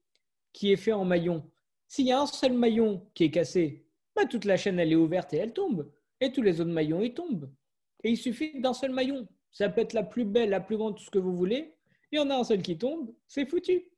qui 0.53 0.71
est 0.71 0.77
fait 0.77 0.93
en 0.93 1.03
maillon, 1.03 1.43
s'il 1.87 2.05
y 2.05 2.11
a 2.11 2.21
un 2.21 2.25
seul 2.25 2.53
maillon 2.53 3.05
qui 3.13 3.25
est 3.25 3.31
cassé, 3.31 3.85
bah, 4.15 4.25
toute 4.25 4.45
la 4.45 4.55
chaîne, 4.55 4.79
elle 4.79 4.91
est 4.91 4.95
ouverte 4.95 5.33
et 5.33 5.37
elle 5.37 5.53
tombe. 5.53 5.91
Et 6.21 6.31
tous 6.31 6.41
les 6.41 6.61
autres 6.61 6.71
maillons, 6.71 7.01
ils 7.01 7.13
tombent. 7.13 7.51
Et 8.03 8.11
il 8.11 8.17
suffit 8.17 8.59
d'un 8.59 8.73
seul 8.73 8.91
maillon. 8.91 9.27
Ça 9.51 9.69
peut 9.69 9.81
être 9.81 9.93
la 9.93 10.03
plus 10.03 10.25
belle, 10.25 10.49
la 10.49 10.61
plus 10.61 10.77
grande, 10.77 10.95
tout 10.95 11.03
ce 11.03 11.11
que 11.11 11.19
vous 11.19 11.35
voulez. 11.35 11.76
Il 12.11 12.17
y 12.17 12.19
en 12.19 12.29
a 12.29 12.35
un 12.35 12.43
seul 12.43 12.61
qui 12.61 12.77
tombe, 12.77 13.13
c'est 13.27 13.45
foutu. 13.45 13.91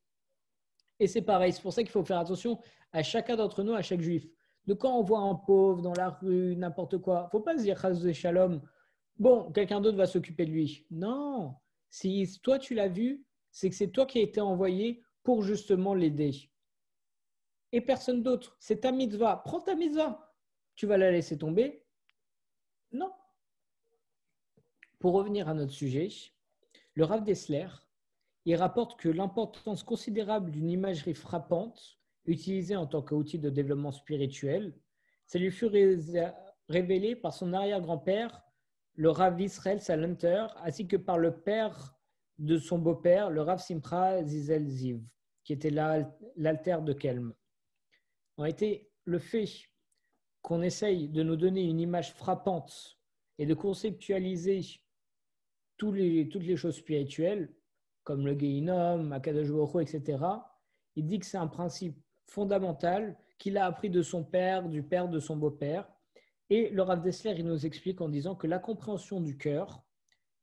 Et 0.98 1.06
c'est 1.06 1.22
pareil, 1.22 1.52
c'est 1.52 1.62
pour 1.62 1.72
ça 1.72 1.82
qu'il 1.82 1.90
faut 1.90 2.04
faire 2.04 2.18
attention 2.18 2.60
à 2.92 3.02
chacun 3.02 3.36
d'entre 3.36 3.62
nous, 3.62 3.74
à 3.74 3.82
chaque 3.82 4.00
juif. 4.00 4.26
De 4.66 4.74
quand 4.74 4.96
on 4.98 5.02
voit 5.02 5.20
un 5.20 5.34
pauvre 5.34 5.80
dans 5.80 5.94
la 5.94 6.10
rue, 6.10 6.54
n'importe 6.56 6.98
quoi, 6.98 7.28
il 7.28 7.30
faut 7.30 7.40
pas 7.40 7.56
se 7.56 7.62
dire 7.62 7.80
Chaz 7.80 8.12
Shalom, 8.12 8.60
bon, 9.18 9.50
quelqu'un 9.52 9.80
d'autre 9.80 9.96
va 9.96 10.06
s'occuper 10.06 10.44
de 10.44 10.50
lui. 10.50 10.86
Non, 10.90 11.54
si 11.88 12.38
toi 12.42 12.58
tu 12.58 12.74
l'as 12.74 12.88
vu, 12.88 13.24
c'est 13.50 13.70
que 13.70 13.76
c'est 13.76 13.90
toi 13.90 14.06
qui 14.06 14.18
as 14.18 14.22
été 14.22 14.40
envoyé 14.40 15.02
pour 15.22 15.42
justement 15.42 15.94
l'aider. 15.94 16.50
Et 17.72 17.80
personne 17.80 18.22
d'autre. 18.22 18.56
C'est 18.58 18.80
ta 18.80 18.92
mitzvah. 18.92 19.42
Prends 19.44 19.60
ta 19.60 19.74
mitzvah. 19.74 20.34
Tu 20.74 20.86
vas 20.86 20.96
la 20.96 21.10
laisser 21.10 21.38
tomber 21.38 21.84
Non. 22.92 23.12
Pour 24.98 25.14
revenir 25.14 25.48
à 25.48 25.54
notre 25.54 25.72
sujet, 25.72 26.08
le 26.94 27.04
Rav 27.04 27.24
Dessler, 27.24 27.68
il 28.44 28.56
rapporte 28.56 28.98
que 28.98 29.08
l'importance 29.08 29.82
considérable 29.82 30.50
d'une 30.50 30.70
imagerie 30.70 31.14
frappante 31.14 31.98
utilisée 32.24 32.76
en 32.76 32.86
tant 32.86 33.02
qu'outil 33.02 33.38
de 33.38 33.50
développement 33.50 33.92
spirituel, 33.92 34.74
ça 35.26 35.38
lui 35.38 35.50
fut 35.50 35.70
révélé 36.68 37.16
par 37.16 37.32
son 37.34 37.52
arrière-grand-père 37.52 38.42
le 38.94 39.10
Rav 39.10 39.40
Israël 39.40 39.80
Salenter, 39.80 40.46
ainsi 40.62 40.86
que 40.86 40.96
par 40.96 41.16
le 41.16 41.40
père 41.40 41.96
de 42.38 42.58
son 42.58 42.78
beau-père, 42.78 43.30
le 43.30 43.42
Rav 43.42 43.58
Simcha 43.58 44.22
Zizel 44.24 44.66
Ziv, 44.68 45.02
qui 45.44 45.52
était 45.52 45.70
l'alter 45.70 46.78
de 46.82 46.92
Kelm. 46.92 47.34
En 48.36 48.44
été, 48.44 48.90
le 49.04 49.18
fait 49.18 49.46
qu'on 50.42 50.62
essaye 50.62 51.08
de 51.08 51.22
nous 51.22 51.36
donner 51.36 51.62
une 51.62 51.80
image 51.80 52.12
frappante 52.12 52.98
et 53.38 53.46
de 53.46 53.54
conceptualiser 53.54 54.60
toutes 55.76 55.94
les 55.94 56.56
choses 56.56 56.76
spirituelles, 56.76 57.54
comme 58.04 58.26
le 58.26 58.38
Geinom, 58.38 59.12
Akadosh 59.12 59.48
etc., 59.80 60.18
il 60.96 61.06
dit 61.06 61.18
que 61.18 61.26
c'est 61.26 61.38
un 61.38 61.46
principe 61.46 61.98
fondamental 62.26 63.16
qu'il 63.38 63.56
a 63.56 63.66
appris 63.66 63.90
de 63.90 64.02
son 64.02 64.24
père, 64.24 64.68
du 64.68 64.82
père 64.82 65.08
de 65.08 65.20
son 65.20 65.36
beau-père, 65.36 65.88
et 66.50 66.68
le 66.70 66.82
Rav 66.82 67.00
Dessler, 67.00 67.34
il 67.38 67.46
nous 67.46 67.64
explique 67.64 68.00
en 68.00 68.08
disant 68.08 68.34
que 68.34 68.48
la 68.48 68.58
compréhension 68.58 69.20
du 69.20 69.38
cœur, 69.38 69.84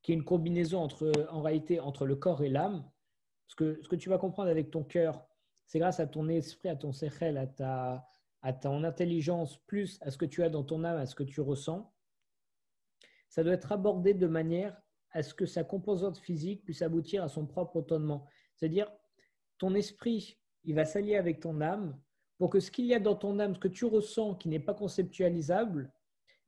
qui 0.01 0.13
est 0.13 0.15
une 0.15 0.23
combinaison 0.23 0.79
entre, 0.79 1.11
en 1.29 1.41
réalité 1.41 1.81
entre 1.81 2.05
le 2.05 2.15
corps 2.15 2.43
et 2.43 2.49
l'âme, 2.49 2.89
ce 3.47 3.55
que, 3.55 3.79
ce 3.83 3.89
que 3.89 3.95
tu 3.95 4.09
vas 4.09 4.17
comprendre 4.17 4.49
avec 4.49 4.71
ton 4.71 4.83
cœur, 4.83 5.27
c'est 5.65 5.79
grâce 5.79 5.99
à 5.99 6.07
ton 6.07 6.29
esprit, 6.29 6.69
à 6.69 6.77
ton 6.77 6.93
sechel, 6.93 7.37
à 7.37 7.45
ta, 7.45 8.07
à 8.41 8.53
ton 8.53 8.85
intelligence, 8.85 9.57
plus 9.67 9.99
à 10.01 10.09
ce 10.09 10.17
que 10.17 10.25
tu 10.25 10.43
as 10.43 10.49
dans 10.49 10.63
ton 10.63 10.85
âme, 10.85 10.97
à 10.97 11.05
ce 11.05 11.15
que 11.15 11.23
tu 11.23 11.41
ressens. 11.41 11.93
Ça 13.27 13.43
doit 13.43 13.53
être 13.53 13.73
abordé 13.73 14.13
de 14.13 14.27
manière 14.27 14.81
à 15.17 15.23
ce 15.23 15.33
que 15.33 15.47
sa 15.47 15.63
composante 15.63 16.19
physique 16.19 16.63
puisse 16.63 16.83
aboutir 16.83 17.23
à 17.23 17.27
son 17.27 17.47
propre 17.47 17.77
autonnement. 17.77 18.27
C'est-à-dire, 18.55 18.87
ton 19.57 19.73
esprit, 19.73 20.37
il 20.63 20.75
va 20.75 20.85
s'allier 20.85 21.15
avec 21.15 21.39
ton 21.39 21.59
âme 21.59 21.99
pour 22.37 22.51
que 22.51 22.59
ce 22.59 22.69
qu'il 22.69 22.85
y 22.85 22.93
a 22.93 22.99
dans 22.99 23.15
ton 23.15 23.39
âme, 23.39 23.55
ce 23.55 23.59
que 23.59 23.67
tu 23.67 23.85
ressens 23.85 24.35
qui 24.35 24.47
n'est 24.47 24.59
pas 24.59 24.75
conceptualisable, 24.75 25.91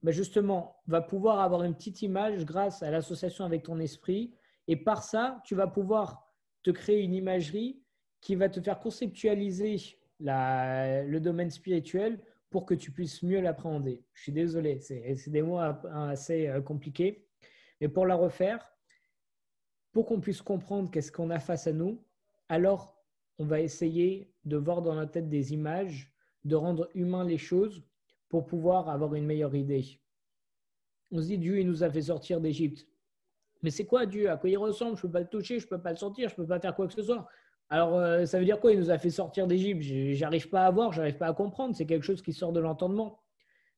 ben 0.03 0.12
justement, 0.12 0.77
va 0.86 1.01
pouvoir 1.01 1.39
avoir 1.39 1.63
une 1.63 1.73
petite 1.73 2.03
image 2.03 2.45
grâce 2.45 2.84
à 2.84 2.91
l'association 2.91 3.43
avec 3.43 3.63
ton 3.63 3.79
esprit. 3.79 4.36
Et 4.67 4.75
par 4.75 5.01
ça, 5.01 5.41
tu 5.45 5.55
vas 5.55 5.67
pouvoir 5.67 6.32
te 6.62 6.69
créer 6.69 7.01
une 7.01 7.15
imagerie 7.15 7.82
qui 8.21 8.36
va 8.36 8.49
te 8.49 8.62
faire 8.62 8.79
conceptualiser 8.79 9.77
le 10.19 11.17
domaine 11.17 11.49
spirituel 11.49 12.19
pour 12.51 12.67
que 12.67 12.75
tu 12.75 12.91
puisses 12.91 13.23
mieux 13.23 13.41
l'appréhender. 13.41 14.03
Je 14.13 14.21
suis 14.21 14.32
désolé, 14.32 14.79
c'est 14.79 15.29
des 15.32 15.41
mots 15.41 15.58
assez 15.58 16.47
euh, 16.47 16.62
compliqués. 16.62 17.28
Mais 17.81 17.87
pour 17.87 18.05
la 18.05 18.15
refaire, 18.15 18.73
pour 19.91 20.05
qu'on 20.05 20.19
puisse 20.19 20.41
comprendre 20.41 20.91
qu'est-ce 20.91 21.11
qu'on 21.11 21.29
a 21.29 21.39
face 21.39 21.67
à 21.67 21.73
nous, 21.73 22.03
alors 22.47 22.95
on 23.37 23.45
va 23.45 23.61
essayer 23.61 24.31
de 24.45 24.57
voir 24.57 24.81
dans 24.81 24.95
la 24.95 25.07
tête 25.07 25.29
des 25.29 25.53
images, 25.53 26.13
de 26.43 26.55
rendre 26.55 26.89
humain 26.93 27.23
les 27.23 27.37
choses 27.37 27.83
pour 28.27 28.45
pouvoir 28.45 28.89
avoir 28.89 29.15
une 29.15 29.25
meilleure 29.25 29.55
idée. 29.55 29.99
On 31.11 31.21
se 31.21 31.27
dit, 31.27 31.37
Dieu, 31.37 31.59
il 31.59 31.67
nous 31.67 31.83
a 31.83 31.89
fait 31.89 32.03
sortir 32.03 32.39
d'Égypte. 32.39 32.87
Mais 33.61 33.71
c'est 33.71 33.85
quoi 33.85 34.05
Dieu? 34.05 34.29
À 34.29 34.37
quoi 34.37 34.49
il 34.49 34.57
ressemble? 34.57 34.95
Je 34.95 35.01
ne 35.01 35.07
peux 35.07 35.11
pas 35.11 35.19
le 35.21 35.27
toucher, 35.27 35.59
je 35.59 35.65
ne 35.65 35.69
peux 35.69 35.81
pas 35.81 35.91
le 35.91 35.97
sentir, 35.97 36.29
je 36.29 36.33
ne 36.33 36.37
peux 36.37 36.47
pas 36.47 36.59
faire 36.59 36.75
quoi 36.75 36.87
que 36.87 36.93
ce 36.93 37.01
soit. 37.01 37.27
Alors, 37.69 37.95
euh, 37.95 38.25
ça 38.25 38.39
veut 38.39 38.45
dire 38.45 38.59
quoi? 38.59 38.71
Il 38.71 38.79
nous 38.79 38.91
a 38.91 38.97
fait 38.97 39.09
sortir 39.09 39.47
d'Égypte. 39.47 39.81
J'arrive 39.81 40.49
pas 40.49 40.65
à 40.65 40.71
voir, 40.71 40.91
j'arrive 40.91 41.17
pas 41.17 41.27
à 41.27 41.33
comprendre. 41.33 41.75
C'est 41.75 41.85
quelque 41.85 42.05
chose 42.05 42.21
qui 42.21 42.33
sort 42.33 42.51
de 42.51 42.59
l'entendement. 42.59 43.19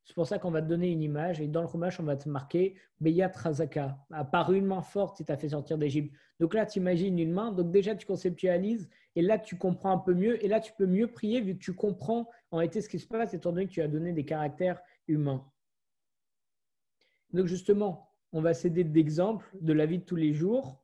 C'est 0.04 0.16
pour 0.16 0.28
ça 0.28 0.40
qu'on 0.40 0.52
va 0.52 0.62
te 0.62 0.68
donner 0.68 0.90
une 0.90 1.04
image 1.04 1.40
et 1.42 1.48
dans 1.48 1.62
le 1.62 1.68
Chumash, 1.68 2.00
on 2.00 2.04
va 2.04 2.18
te 2.18 2.28
marquer 2.28 2.76
Beyat 3.00 3.32
Razaka. 3.36 3.98
Par 4.32 4.52
une 4.52 4.66
main 4.66 4.82
forte, 4.82 5.20
il 5.20 5.26
t'a 5.26 5.38
fait 5.38 5.50
sortir 5.50 5.78
d'Égypte. 5.78 6.14
Donc 6.40 6.54
là, 6.54 6.66
tu 6.66 6.80
imagines 6.80 7.18
une 7.20 7.32
main. 7.32 7.52
Donc 7.52 7.72
déjà, 7.72 7.96
tu 7.96 8.06
conceptualises 8.06 8.90
et 9.16 9.22
là, 9.22 9.38
tu 9.38 9.58
comprends 9.58 9.92
un 9.92 10.00
peu 10.00 10.14
mieux. 10.14 10.44
Et 10.44 10.48
là, 10.48 10.60
tu 10.60 10.74
peux 10.74 10.88
mieux 10.88 11.08
prier 11.08 11.42
vu 11.42 11.56
que 11.56 11.64
tu 11.64 11.74
comprends 11.74 12.28
en 12.50 12.58
réalité 12.58 12.82
ce 12.82 12.90
qui 12.90 13.00
se 13.00 13.08
passe 13.08 13.34
étant 13.34 13.52
donné 13.52 13.68
que 13.68 13.72
tu 13.72 13.82
as 13.82 13.88
donné 13.88 14.12
des 14.12 14.26
caractères 14.26 14.82
humains. 15.08 15.46
Donc 17.32 17.46
justement, 17.46 18.12
on 18.34 18.42
va 18.42 18.54
s'aider 18.54 18.84
d'exemples 18.84 19.50
de 19.62 19.74
la 19.74 19.86
vie 19.86 20.00
de 20.00 20.04
tous 20.04 20.16
les 20.16 20.34
jours 20.34 20.84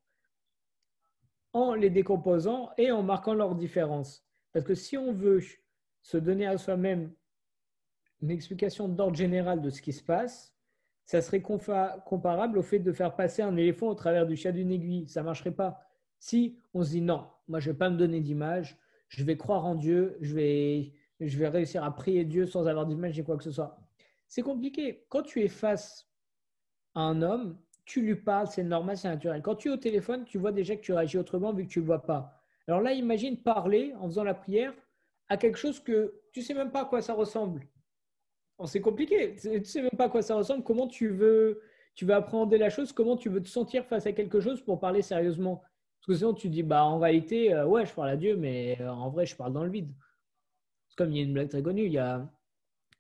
en 1.54 1.74
les 1.74 1.90
décomposant 1.90 2.70
et 2.78 2.92
en 2.92 3.04
marquant 3.04 3.34
leurs 3.34 3.56
différences. 3.56 4.26
Parce 4.54 4.66
que 4.66 4.76
si 4.76 4.98
on 4.98 5.12
veut 5.12 5.42
se 6.02 6.18
donner 6.18 6.46
à 6.46 6.58
soi-même 6.58 7.14
une 8.22 8.32
explication 8.32 8.88
d'ordre 8.88 9.16
général 9.16 9.62
de 9.62 9.70
ce 9.70 9.82
qui 9.82 9.94
se 9.94 10.04
passe, 10.04 10.56
ça 11.06 11.22
serait 11.22 11.42
comparable 11.42 12.58
au 12.58 12.64
fait 12.64 12.80
de 12.80 12.92
faire 12.92 13.16
passer 13.16 13.42
un 13.42 13.56
éléphant 13.56 13.88
au 13.88 13.96
travers 13.96 14.28
du 14.28 14.36
chat 14.36 14.52
d'une 14.52 14.72
aiguille. 14.72 15.08
Ça 15.08 15.22
ne 15.22 15.26
marcherait 15.26 15.52
pas. 15.52 15.80
Si 16.20 16.60
on 16.74 16.84
se 16.84 16.92
dit 16.92 17.02
non, 17.02 17.28
moi 17.48 17.60
je 17.60 17.70
ne 17.70 17.74
vais 17.74 17.78
pas 17.78 17.90
me 17.90 17.98
donner 17.98 18.20
d'image, 18.20 18.78
je 19.08 19.24
vais 19.24 19.38
croire 19.38 19.66
en 19.66 19.76
Dieu, 19.76 20.18
je 20.20 20.36
vais, 20.36 20.94
je 21.20 21.38
vais 21.38 21.48
réussir 21.48 21.84
à 21.84 21.96
prier 21.96 22.26
Dieu 22.26 22.46
sans 22.46 22.68
avoir 22.68 22.86
d'image 22.86 23.18
et 23.18 23.24
quoi 23.24 23.38
que 23.38 23.44
ce 23.44 23.52
soit. 23.52 23.80
C'est 24.28 24.42
compliqué. 24.42 25.06
Quand 25.08 25.22
tu 25.22 25.42
es 25.42 25.48
face 25.48 26.10
à 26.94 27.02
un 27.02 27.22
homme, 27.22 27.58
tu 27.86 28.02
lui 28.02 28.16
parles, 28.16 28.48
c'est 28.48 28.64
normal, 28.64 28.98
c'est 28.98 29.08
naturel. 29.08 29.42
Quand 29.42 29.56
tu 29.56 29.70
es 29.70 29.72
au 29.72 29.78
téléphone, 29.78 30.26
tu 30.26 30.38
vois 30.38 30.52
déjà 30.52 30.76
que 30.76 30.82
tu 30.82 30.92
réagis 30.92 31.18
autrement 31.18 31.54
vu 31.54 31.66
que 31.66 31.70
tu 31.72 31.80
ne 31.80 31.84
le 31.84 31.88
vois 31.88 32.04
pas. 32.04 32.44
Alors 32.68 32.82
là, 32.82 32.92
imagine 32.92 33.38
parler 33.38 33.94
en 33.98 34.08
faisant 34.08 34.26
la 34.26 34.34
prière 34.34 34.74
à 35.30 35.38
quelque 35.38 35.58
chose 35.58 35.80
que 35.80 36.20
tu 36.34 36.42
ne 36.42 36.46
sais 36.46 36.54
même 36.54 36.72
pas 36.72 36.82
à 36.82 36.86
quoi 36.86 37.02
ça 37.02 37.14
ressemble. 37.14 37.66
C'est 38.66 38.82
compliqué. 38.82 39.36
Tu 39.40 39.50
ne 39.50 39.64
sais 39.64 39.82
même 39.82 39.92
pas 39.92 40.06
à 40.06 40.10
quoi 40.10 40.22
ça 40.22 40.36
ressemble. 40.36 40.64
Comment 40.64 40.88
tu 40.88 41.10
veux, 41.10 41.62
tu 41.96 42.12
appréhender 42.12 42.58
la 42.58 42.70
chose? 42.70 42.92
Comment 42.92 43.16
tu 43.16 43.30
veux 43.30 43.42
te 43.42 43.50
sentir 43.50 43.86
face 43.86 44.08
à 44.08 44.14
quelque 44.14 44.40
chose 44.40 44.62
pour 44.62 44.80
parler 44.80 45.02
sérieusement? 45.02 45.62
Parce 46.00 46.08
que 46.08 46.14
sinon, 46.16 46.34
tu 46.34 46.50
dis, 46.50 46.64
bah, 46.64 46.84
en 46.84 47.00
réalité, 47.00 47.54
euh, 47.54 47.66
ouais, 47.66 47.86
je 47.86 47.94
parle 47.94 48.10
à 48.10 48.18
Dieu, 48.18 48.36
mais 48.36 48.78
euh, 48.82 48.90
en 48.90 49.10
vrai, 49.10 49.26
je 49.26 49.36
parle 49.36 49.54
dans 49.54 49.64
le 49.64 49.70
vide. 49.70 49.92
C'est 50.90 50.98
comme 50.98 51.12
il 51.12 51.18
y 51.18 51.22
a 51.22 51.24
une 51.24 51.34
blague 51.34 51.50
très 51.50 51.62
connue. 51.62 51.86
Il 51.86 51.94
y 51.94 52.00
a 52.00 52.28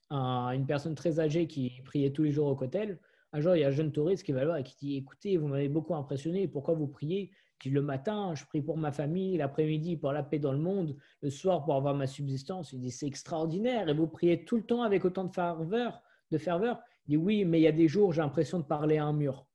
une 0.10 0.66
personne 0.68 0.96
très 0.96 1.20
âgée 1.20 1.48
qui 1.48 1.82
priait 1.86 2.12
tous 2.12 2.24
les 2.24 2.32
jours 2.32 2.48
au 2.48 2.56
cotel. 2.56 3.00
Un 3.34 3.42
jour, 3.42 3.56
il 3.56 3.62
y 3.62 3.64
a 3.64 3.68
un 3.68 3.72
jeune 3.72 3.92
touriste 3.92 4.24
qui 4.24 4.32
va 4.32 4.42
le 4.42 4.48
voir 4.48 4.58
et 4.58 4.64
qui 4.64 4.76
dit 4.78 4.98
Écoutez, 4.98 5.38
vous 5.38 5.48
m'avez 5.48 5.70
beaucoup 5.70 5.96
impressionné, 5.96 6.48
pourquoi 6.48 6.76
vous 6.76 6.88
priez? 6.88 7.32
Dit 7.62 7.70
le 7.70 7.82
matin, 7.82 8.34
je 8.36 8.46
prie 8.46 8.62
pour 8.62 8.78
ma 8.78 8.92
famille, 8.92 9.38
l'après-midi 9.38 9.98
pour 9.98 10.12
la 10.12 10.24
paix 10.24 10.40
dans 10.40 10.52
le 10.52 10.60
monde, 10.60 10.96
le 11.22 11.30
soir 11.30 11.64
pour 11.64 11.76
avoir 11.76 11.96
ma 11.96 12.08
subsistance. 12.08 12.74
Il 12.74 12.80
dit 12.80 12.92
c'est 12.92 13.08
extraordinaire 13.08 13.90
et 13.90 13.94
vous 13.94 14.08
priez 14.08 14.46
tout 14.46 14.58
le 14.58 14.64
temps 14.64 14.84
avec 14.84 15.06
autant 15.06 15.24
de 15.24 15.34
ferveur. 15.34 16.02
De 16.32 16.38
ferveur. 16.38 16.80
Il 17.08 17.12
dit 17.12 17.18
oui, 17.18 17.46
mais 17.46 17.60
il 17.60 17.64
y 17.64 17.68
a 17.68 17.72
des 17.72 17.88
jours 17.88 18.14
j'ai 18.14 18.22
l'impression 18.22 18.60
de 18.60 18.66
parler 18.66 18.98
à 18.98 19.06
un 19.06 19.14
mur. 19.14 19.48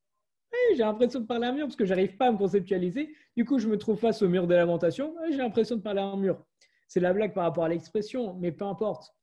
Oui, 0.53 0.77
j'ai 0.77 0.83
l'impression 0.83 1.21
de 1.21 1.27
parler 1.27 1.47
à 1.47 1.51
un 1.51 1.53
mur 1.53 1.67
parce 1.67 1.77
que 1.77 1.85
j'arrive 1.85 2.17
pas 2.17 2.29
à 2.29 2.33
me 2.33 2.39
conceptualiser. 2.39 3.15
Du 3.37 3.45
coup, 3.45 3.59
je 3.59 3.69
me 3.69 3.79
trouve 3.79 3.99
face 3.99 4.23
au 4.23 4.29
mur 4.29 4.47
de 4.47 4.55
lamentation. 4.55 5.15
J'ai 5.31 5.39
l'impression 5.39 5.77
de 5.77 5.83
parler 5.83 6.01
à 6.01 6.07
un 6.07 6.17
mur. 6.17 6.45
C'est 6.89 7.01
la 7.01 7.13
blague 7.13 7.33
par 7.33 7.45
rapport 7.45 7.65
à 7.65 7.69
l'expression, 7.69 8.35
mais 8.35 8.53
peu 8.53 8.65
importe. 8.65 9.15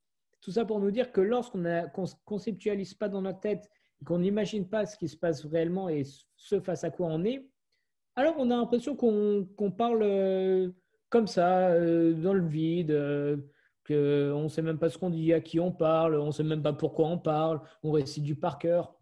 Tout 0.41 0.51
ça 0.51 0.65
pour 0.65 0.79
nous 0.79 0.89
dire 0.89 1.11
que 1.11 1.21
lorsqu'on 1.21 1.59
ne 1.59 1.81
conceptualise 2.25 2.93
pas 2.93 3.09
dans 3.09 3.21
notre 3.21 3.41
tête, 3.41 3.69
qu'on 4.05 4.19
n'imagine 4.19 4.67
pas 4.67 4.85
ce 4.85 4.97
qui 4.97 5.09
se 5.09 5.17
passe 5.17 5.45
réellement 5.45 5.89
et 5.89 6.03
ce 6.35 6.59
face 6.61 6.83
à 6.83 6.89
quoi 6.89 7.07
on 7.07 7.23
est, 7.25 7.45
alors, 8.15 8.35
on 8.37 8.51
a 8.51 8.57
l'impression 8.57 8.95
qu'on 8.95 9.71
parle 9.71 10.01
euh, 10.03 10.71
comme 11.09 11.27
ça, 11.27 11.69
euh, 11.69 12.13
dans 12.13 12.33
le 12.33 12.45
vide, 12.47 12.91
euh, 12.91 13.37
qu'on 13.87 14.43
ne 14.43 14.47
sait 14.49 14.61
même 14.61 14.77
pas 14.77 14.89
ce 14.89 14.97
qu'on 14.97 15.09
dit, 15.09 15.33
à 15.33 15.41
qui 15.41 15.59
on 15.59 15.71
parle, 15.71 16.15
on 16.15 16.27
ne 16.27 16.31
sait 16.31 16.43
même 16.43 16.61
pas 16.61 16.73
pourquoi 16.73 17.07
on 17.07 17.17
parle, 17.17 17.61
on 17.83 17.91
récite 17.91 18.23
du 18.23 18.35
par 18.35 18.59
cœur. 18.59 18.95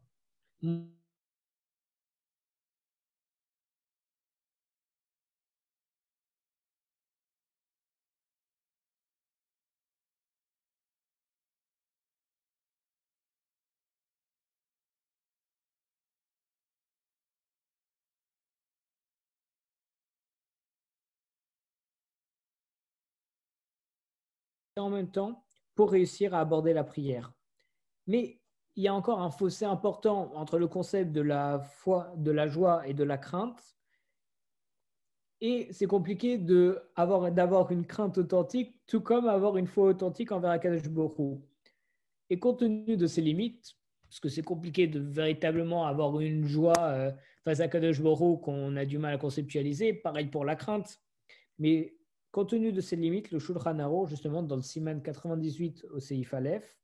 En 24.79 24.89
même 24.89 25.09
temps 25.09 25.43
pour 25.75 25.91
réussir 25.91 26.33
à 26.33 26.39
aborder 26.39 26.73
la 26.73 26.83
prière. 26.83 27.33
Mais 28.07 28.39
il 28.75 28.83
y 28.83 28.87
a 28.87 28.93
encore 28.93 29.21
un 29.21 29.31
fossé 29.31 29.65
important 29.65 30.31
entre 30.35 30.59
le 30.59 30.67
concept 30.67 31.11
de 31.11 31.21
la 31.21 31.59
foi, 31.59 32.13
de 32.17 32.31
la 32.31 32.47
joie 32.47 32.87
et 32.87 32.93
de 32.93 33.03
la 33.03 33.17
crainte. 33.17 33.75
Et 35.41 35.67
c'est 35.71 35.87
compliqué 35.87 36.37
d'avoir 36.37 37.71
une 37.71 37.85
crainte 37.85 38.17
authentique, 38.17 38.79
tout 38.87 39.01
comme 39.01 39.27
avoir 39.27 39.57
une 39.57 39.67
foi 39.67 39.89
authentique 39.89 40.31
envers 40.31 40.51
Akadosh 40.51 40.89
Borou. 40.89 41.43
Et 42.29 42.39
compte 42.39 42.59
tenu 42.59 42.97
de 42.97 43.07
ces 43.07 43.21
limites, 43.21 43.75
parce 44.07 44.19
que 44.19 44.29
c'est 44.29 44.43
compliqué 44.43 44.87
de 44.87 44.99
véritablement 44.99 45.85
avoir 45.85 46.19
une 46.19 46.45
joie 46.45 46.73
euh, 46.79 47.11
face 47.43 47.59
à 47.59 47.67
Kadosh 47.67 48.01
Borou 48.01 48.37
qu'on 48.37 48.75
a 48.75 48.85
du 48.85 48.97
mal 48.97 49.13
à 49.13 49.17
conceptualiser, 49.17 49.93
pareil 49.93 50.27
pour 50.27 50.45
la 50.45 50.55
crainte. 50.55 50.99
Mais 51.59 51.96
Compte 52.31 52.49
tenu 52.49 52.71
de 52.71 52.81
ces 52.81 52.95
limites, 52.95 53.31
le 53.31 53.39
Shulchan 53.39 53.79
Aruch, 53.79 54.09
justement, 54.09 54.43
dans 54.43 54.55
le 54.55 54.61
Siman 54.61 55.01
98 55.01 55.85
au 55.91 55.99
Seif 55.99 56.33
Aleph, 56.33 56.77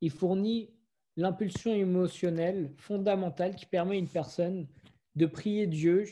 il 0.00 0.10
fournit 0.10 0.74
l'impulsion 1.16 1.72
émotionnelle 1.72 2.72
fondamentale 2.76 3.54
qui 3.54 3.66
permet 3.66 3.96
à 3.96 3.98
une 3.98 4.08
personne 4.08 4.68
de 5.16 5.26
prier 5.26 5.66
Dieu 5.66 6.04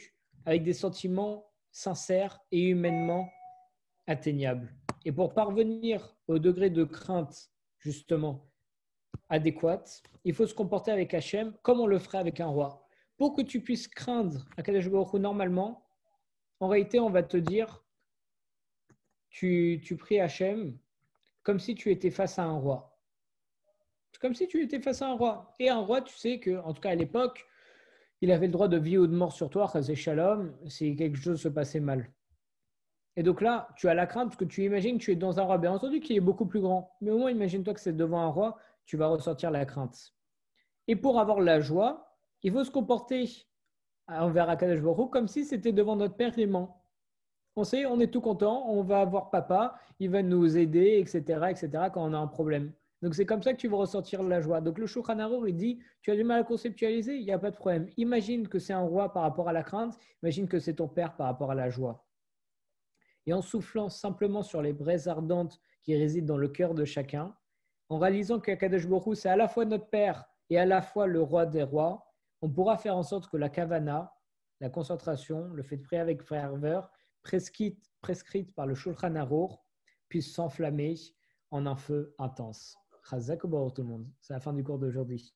avec 0.44 0.62
des 0.62 0.72
sentiments 0.72 1.50
sincères 1.70 2.40
et 2.50 2.68
humainement 2.68 3.28
atteignables. 4.06 4.74
Et 5.04 5.12
pour 5.12 5.32
parvenir 5.32 6.16
au 6.26 6.38
degré 6.38 6.70
de 6.70 6.84
crainte, 6.84 7.50
justement, 7.78 8.50
adéquat, 9.28 9.84
il 10.24 10.34
faut 10.34 10.46
se 10.46 10.54
comporter 10.54 10.90
avec 10.90 11.14
Hachem 11.14 11.54
comme 11.62 11.80
on 11.80 11.86
le 11.86 11.98
ferait 11.98 12.18
avec 12.18 12.40
un 12.40 12.48
roi. 12.48 12.86
Pour 13.16 13.34
que 13.34 13.42
tu 13.42 13.60
puisses 13.60 13.88
craindre 13.88 14.46
Akadosh 14.56 14.88
Baruch 14.88 15.14
normalement, 15.14 15.87
en 16.60 16.68
réalité, 16.68 17.00
on 17.00 17.10
va 17.10 17.22
te 17.22 17.36
dire, 17.36 17.84
tu, 19.30 19.80
pries 19.98 20.20
Hachem 20.20 20.76
comme 21.42 21.58
si 21.58 21.74
tu 21.74 21.90
étais 21.90 22.10
face 22.10 22.38
à 22.38 22.44
un 22.44 22.58
roi. 22.58 22.98
Comme 24.20 24.34
si 24.34 24.48
tu 24.48 24.62
étais 24.62 24.80
face 24.80 25.00
à 25.02 25.08
un 25.08 25.14
roi. 25.14 25.54
Et 25.60 25.68
un 25.68 25.78
roi, 25.78 26.02
tu 26.02 26.16
sais 26.16 26.40
que, 26.40 26.58
en 26.58 26.74
tout 26.74 26.80
cas 26.80 26.90
à 26.90 26.94
l'époque, 26.94 27.46
il 28.20 28.32
avait 28.32 28.46
le 28.46 28.52
droit 28.52 28.68
de 28.68 28.76
vie 28.76 28.98
ou 28.98 29.06
de 29.06 29.14
mort 29.14 29.32
sur 29.32 29.48
toi, 29.48 29.70
c'est 29.80 29.94
shalom, 29.94 30.52
si 30.66 30.96
quelque 30.96 31.16
chose 31.16 31.40
se 31.40 31.48
passait 31.48 31.80
mal. 31.80 32.10
Et 33.14 33.22
donc 33.22 33.40
là, 33.40 33.68
tu 33.76 33.88
as 33.88 33.94
la 33.94 34.06
crainte 34.06 34.28
parce 34.28 34.36
que 34.36 34.44
tu 34.44 34.64
imagines 34.64 34.98
que 34.98 35.04
tu 35.04 35.12
es 35.12 35.16
dans 35.16 35.38
un 35.38 35.42
roi, 35.44 35.58
bien 35.58 35.72
entendu, 35.72 36.00
qui 36.00 36.16
est 36.16 36.20
beaucoup 36.20 36.46
plus 36.46 36.60
grand. 36.60 36.96
Mais 37.00 37.10
au 37.10 37.18
moins, 37.18 37.30
imagine-toi 37.30 37.74
que 37.74 37.80
c'est 37.80 37.96
devant 37.96 38.20
un 38.20 38.28
roi, 38.28 38.58
tu 38.84 38.96
vas 38.96 39.06
ressortir 39.06 39.50
la 39.50 39.64
crainte. 39.64 40.14
Et 40.88 40.96
pour 40.96 41.20
avoir 41.20 41.40
la 41.40 41.60
joie, 41.60 42.16
il 42.42 42.52
faut 42.52 42.64
se 42.64 42.70
comporter 42.70 43.28
envers 44.08 44.48
Akadosh 44.48 44.80
Baruch 44.80 45.10
comme 45.10 45.28
si 45.28 45.44
c'était 45.44 45.72
devant 45.72 45.96
notre 45.96 46.14
Père 46.14 46.38
aimant. 46.38 46.82
On 47.56 47.64
sait, 47.64 47.86
on 47.86 47.98
est 48.00 48.12
tout 48.12 48.20
content, 48.20 48.68
on 48.68 48.82
va 48.82 49.00
avoir 49.00 49.30
papa, 49.30 49.78
il 49.98 50.10
va 50.10 50.22
nous 50.22 50.56
aider, 50.56 50.98
etc., 51.00 51.46
etc., 51.50 51.88
quand 51.92 52.08
on 52.08 52.12
a 52.12 52.18
un 52.18 52.28
problème. 52.28 52.72
Donc 53.02 53.14
c'est 53.14 53.26
comme 53.26 53.42
ça 53.42 53.52
que 53.52 53.58
tu 53.58 53.68
vas 53.68 53.76
ressortir 53.76 54.22
la 54.22 54.40
joie. 54.40 54.60
Donc 54.60 54.78
le 54.78 54.86
Shulchan 54.86 55.44
il 55.44 55.56
dit, 55.56 55.78
tu 56.02 56.10
as 56.10 56.16
du 56.16 56.24
mal 56.24 56.40
à 56.40 56.44
conceptualiser, 56.44 57.16
il 57.16 57.24
n'y 57.24 57.32
a 57.32 57.38
pas 57.38 57.50
de 57.50 57.56
problème. 57.56 57.88
Imagine 57.96 58.48
que 58.48 58.58
c'est 58.58 58.72
un 58.72 58.80
roi 58.80 59.12
par 59.12 59.22
rapport 59.22 59.48
à 59.48 59.52
la 59.52 59.62
crainte, 59.62 59.98
imagine 60.22 60.48
que 60.48 60.58
c'est 60.58 60.74
ton 60.74 60.88
père 60.88 61.14
par 61.16 61.26
rapport 61.26 61.50
à 61.50 61.54
la 61.54 61.70
joie. 61.70 62.04
Et 63.26 63.32
en 63.32 63.42
soufflant 63.42 63.88
simplement 63.88 64.42
sur 64.42 64.62
les 64.62 64.72
braises 64.72 65.06
ardentes 65.06 65.60
qui 65.82 65.96
résident 65.96 66.26
dans 66.26 66.38
le 66.38 66.48
cœur 66.48 66.74
de 66.74 66.84
chacun, 66.84 67.34
en 67.88 67.98
réalisant 67.98 68.40
qu'Akadosh 68.40 68.86
Baruch 68.86 69.16
c'est 69.16 69.28
à 69.28 69.36
la 69.36 69.48
fois 69.48 69.64
notre 69.64 69.88
père 69.88 70.24
et 70.50 70.58
à 70.58 70.66
la 70.66 70.82
fois 70.82 71.06
le 71.06 71.22
roi 71.22 71.46
des 71.46 71.62
rois, 71.62 72.07
on 72.40 72.50
pourra 72.50 72.76
faire 72.76 72.96
en 72.96 73.02
sorte 73.02 73.28
que 73.28 73.36
la 73.36 73.48
kavana, 73.48 74.12
la 74.60 74.70
concentration, 74.70 75.48
le 75.48 75.62
fait 75.62 75.76
de 75.76 75.82
prier 75.82 76.00
avec 76.00 76.22
ferveur, 76.22 76.90
prescrite, 77.22 77.90
prescrite 78.00 78.54
par 78.54 78.66
le 78.66 78.74
Shulchan 78.74 79.14
Aruch, 79.16 79.52
puisse 80.08 80.32
s'enflammer 80.32 80.94
en 81.50 81.66
un 81.66 81.76
feu 81.76 82.14
intense. 82.18 82.76
tout 83.72 83.82
le 83.82 83.88
monde. 83.88 84.10
C'est 84.20 84.34
la 84.34 84.40
fin 84.40 84.52
du 84.52 84.62
cours 84.62 84.78
d'aujourd'hui. 84.78 85.34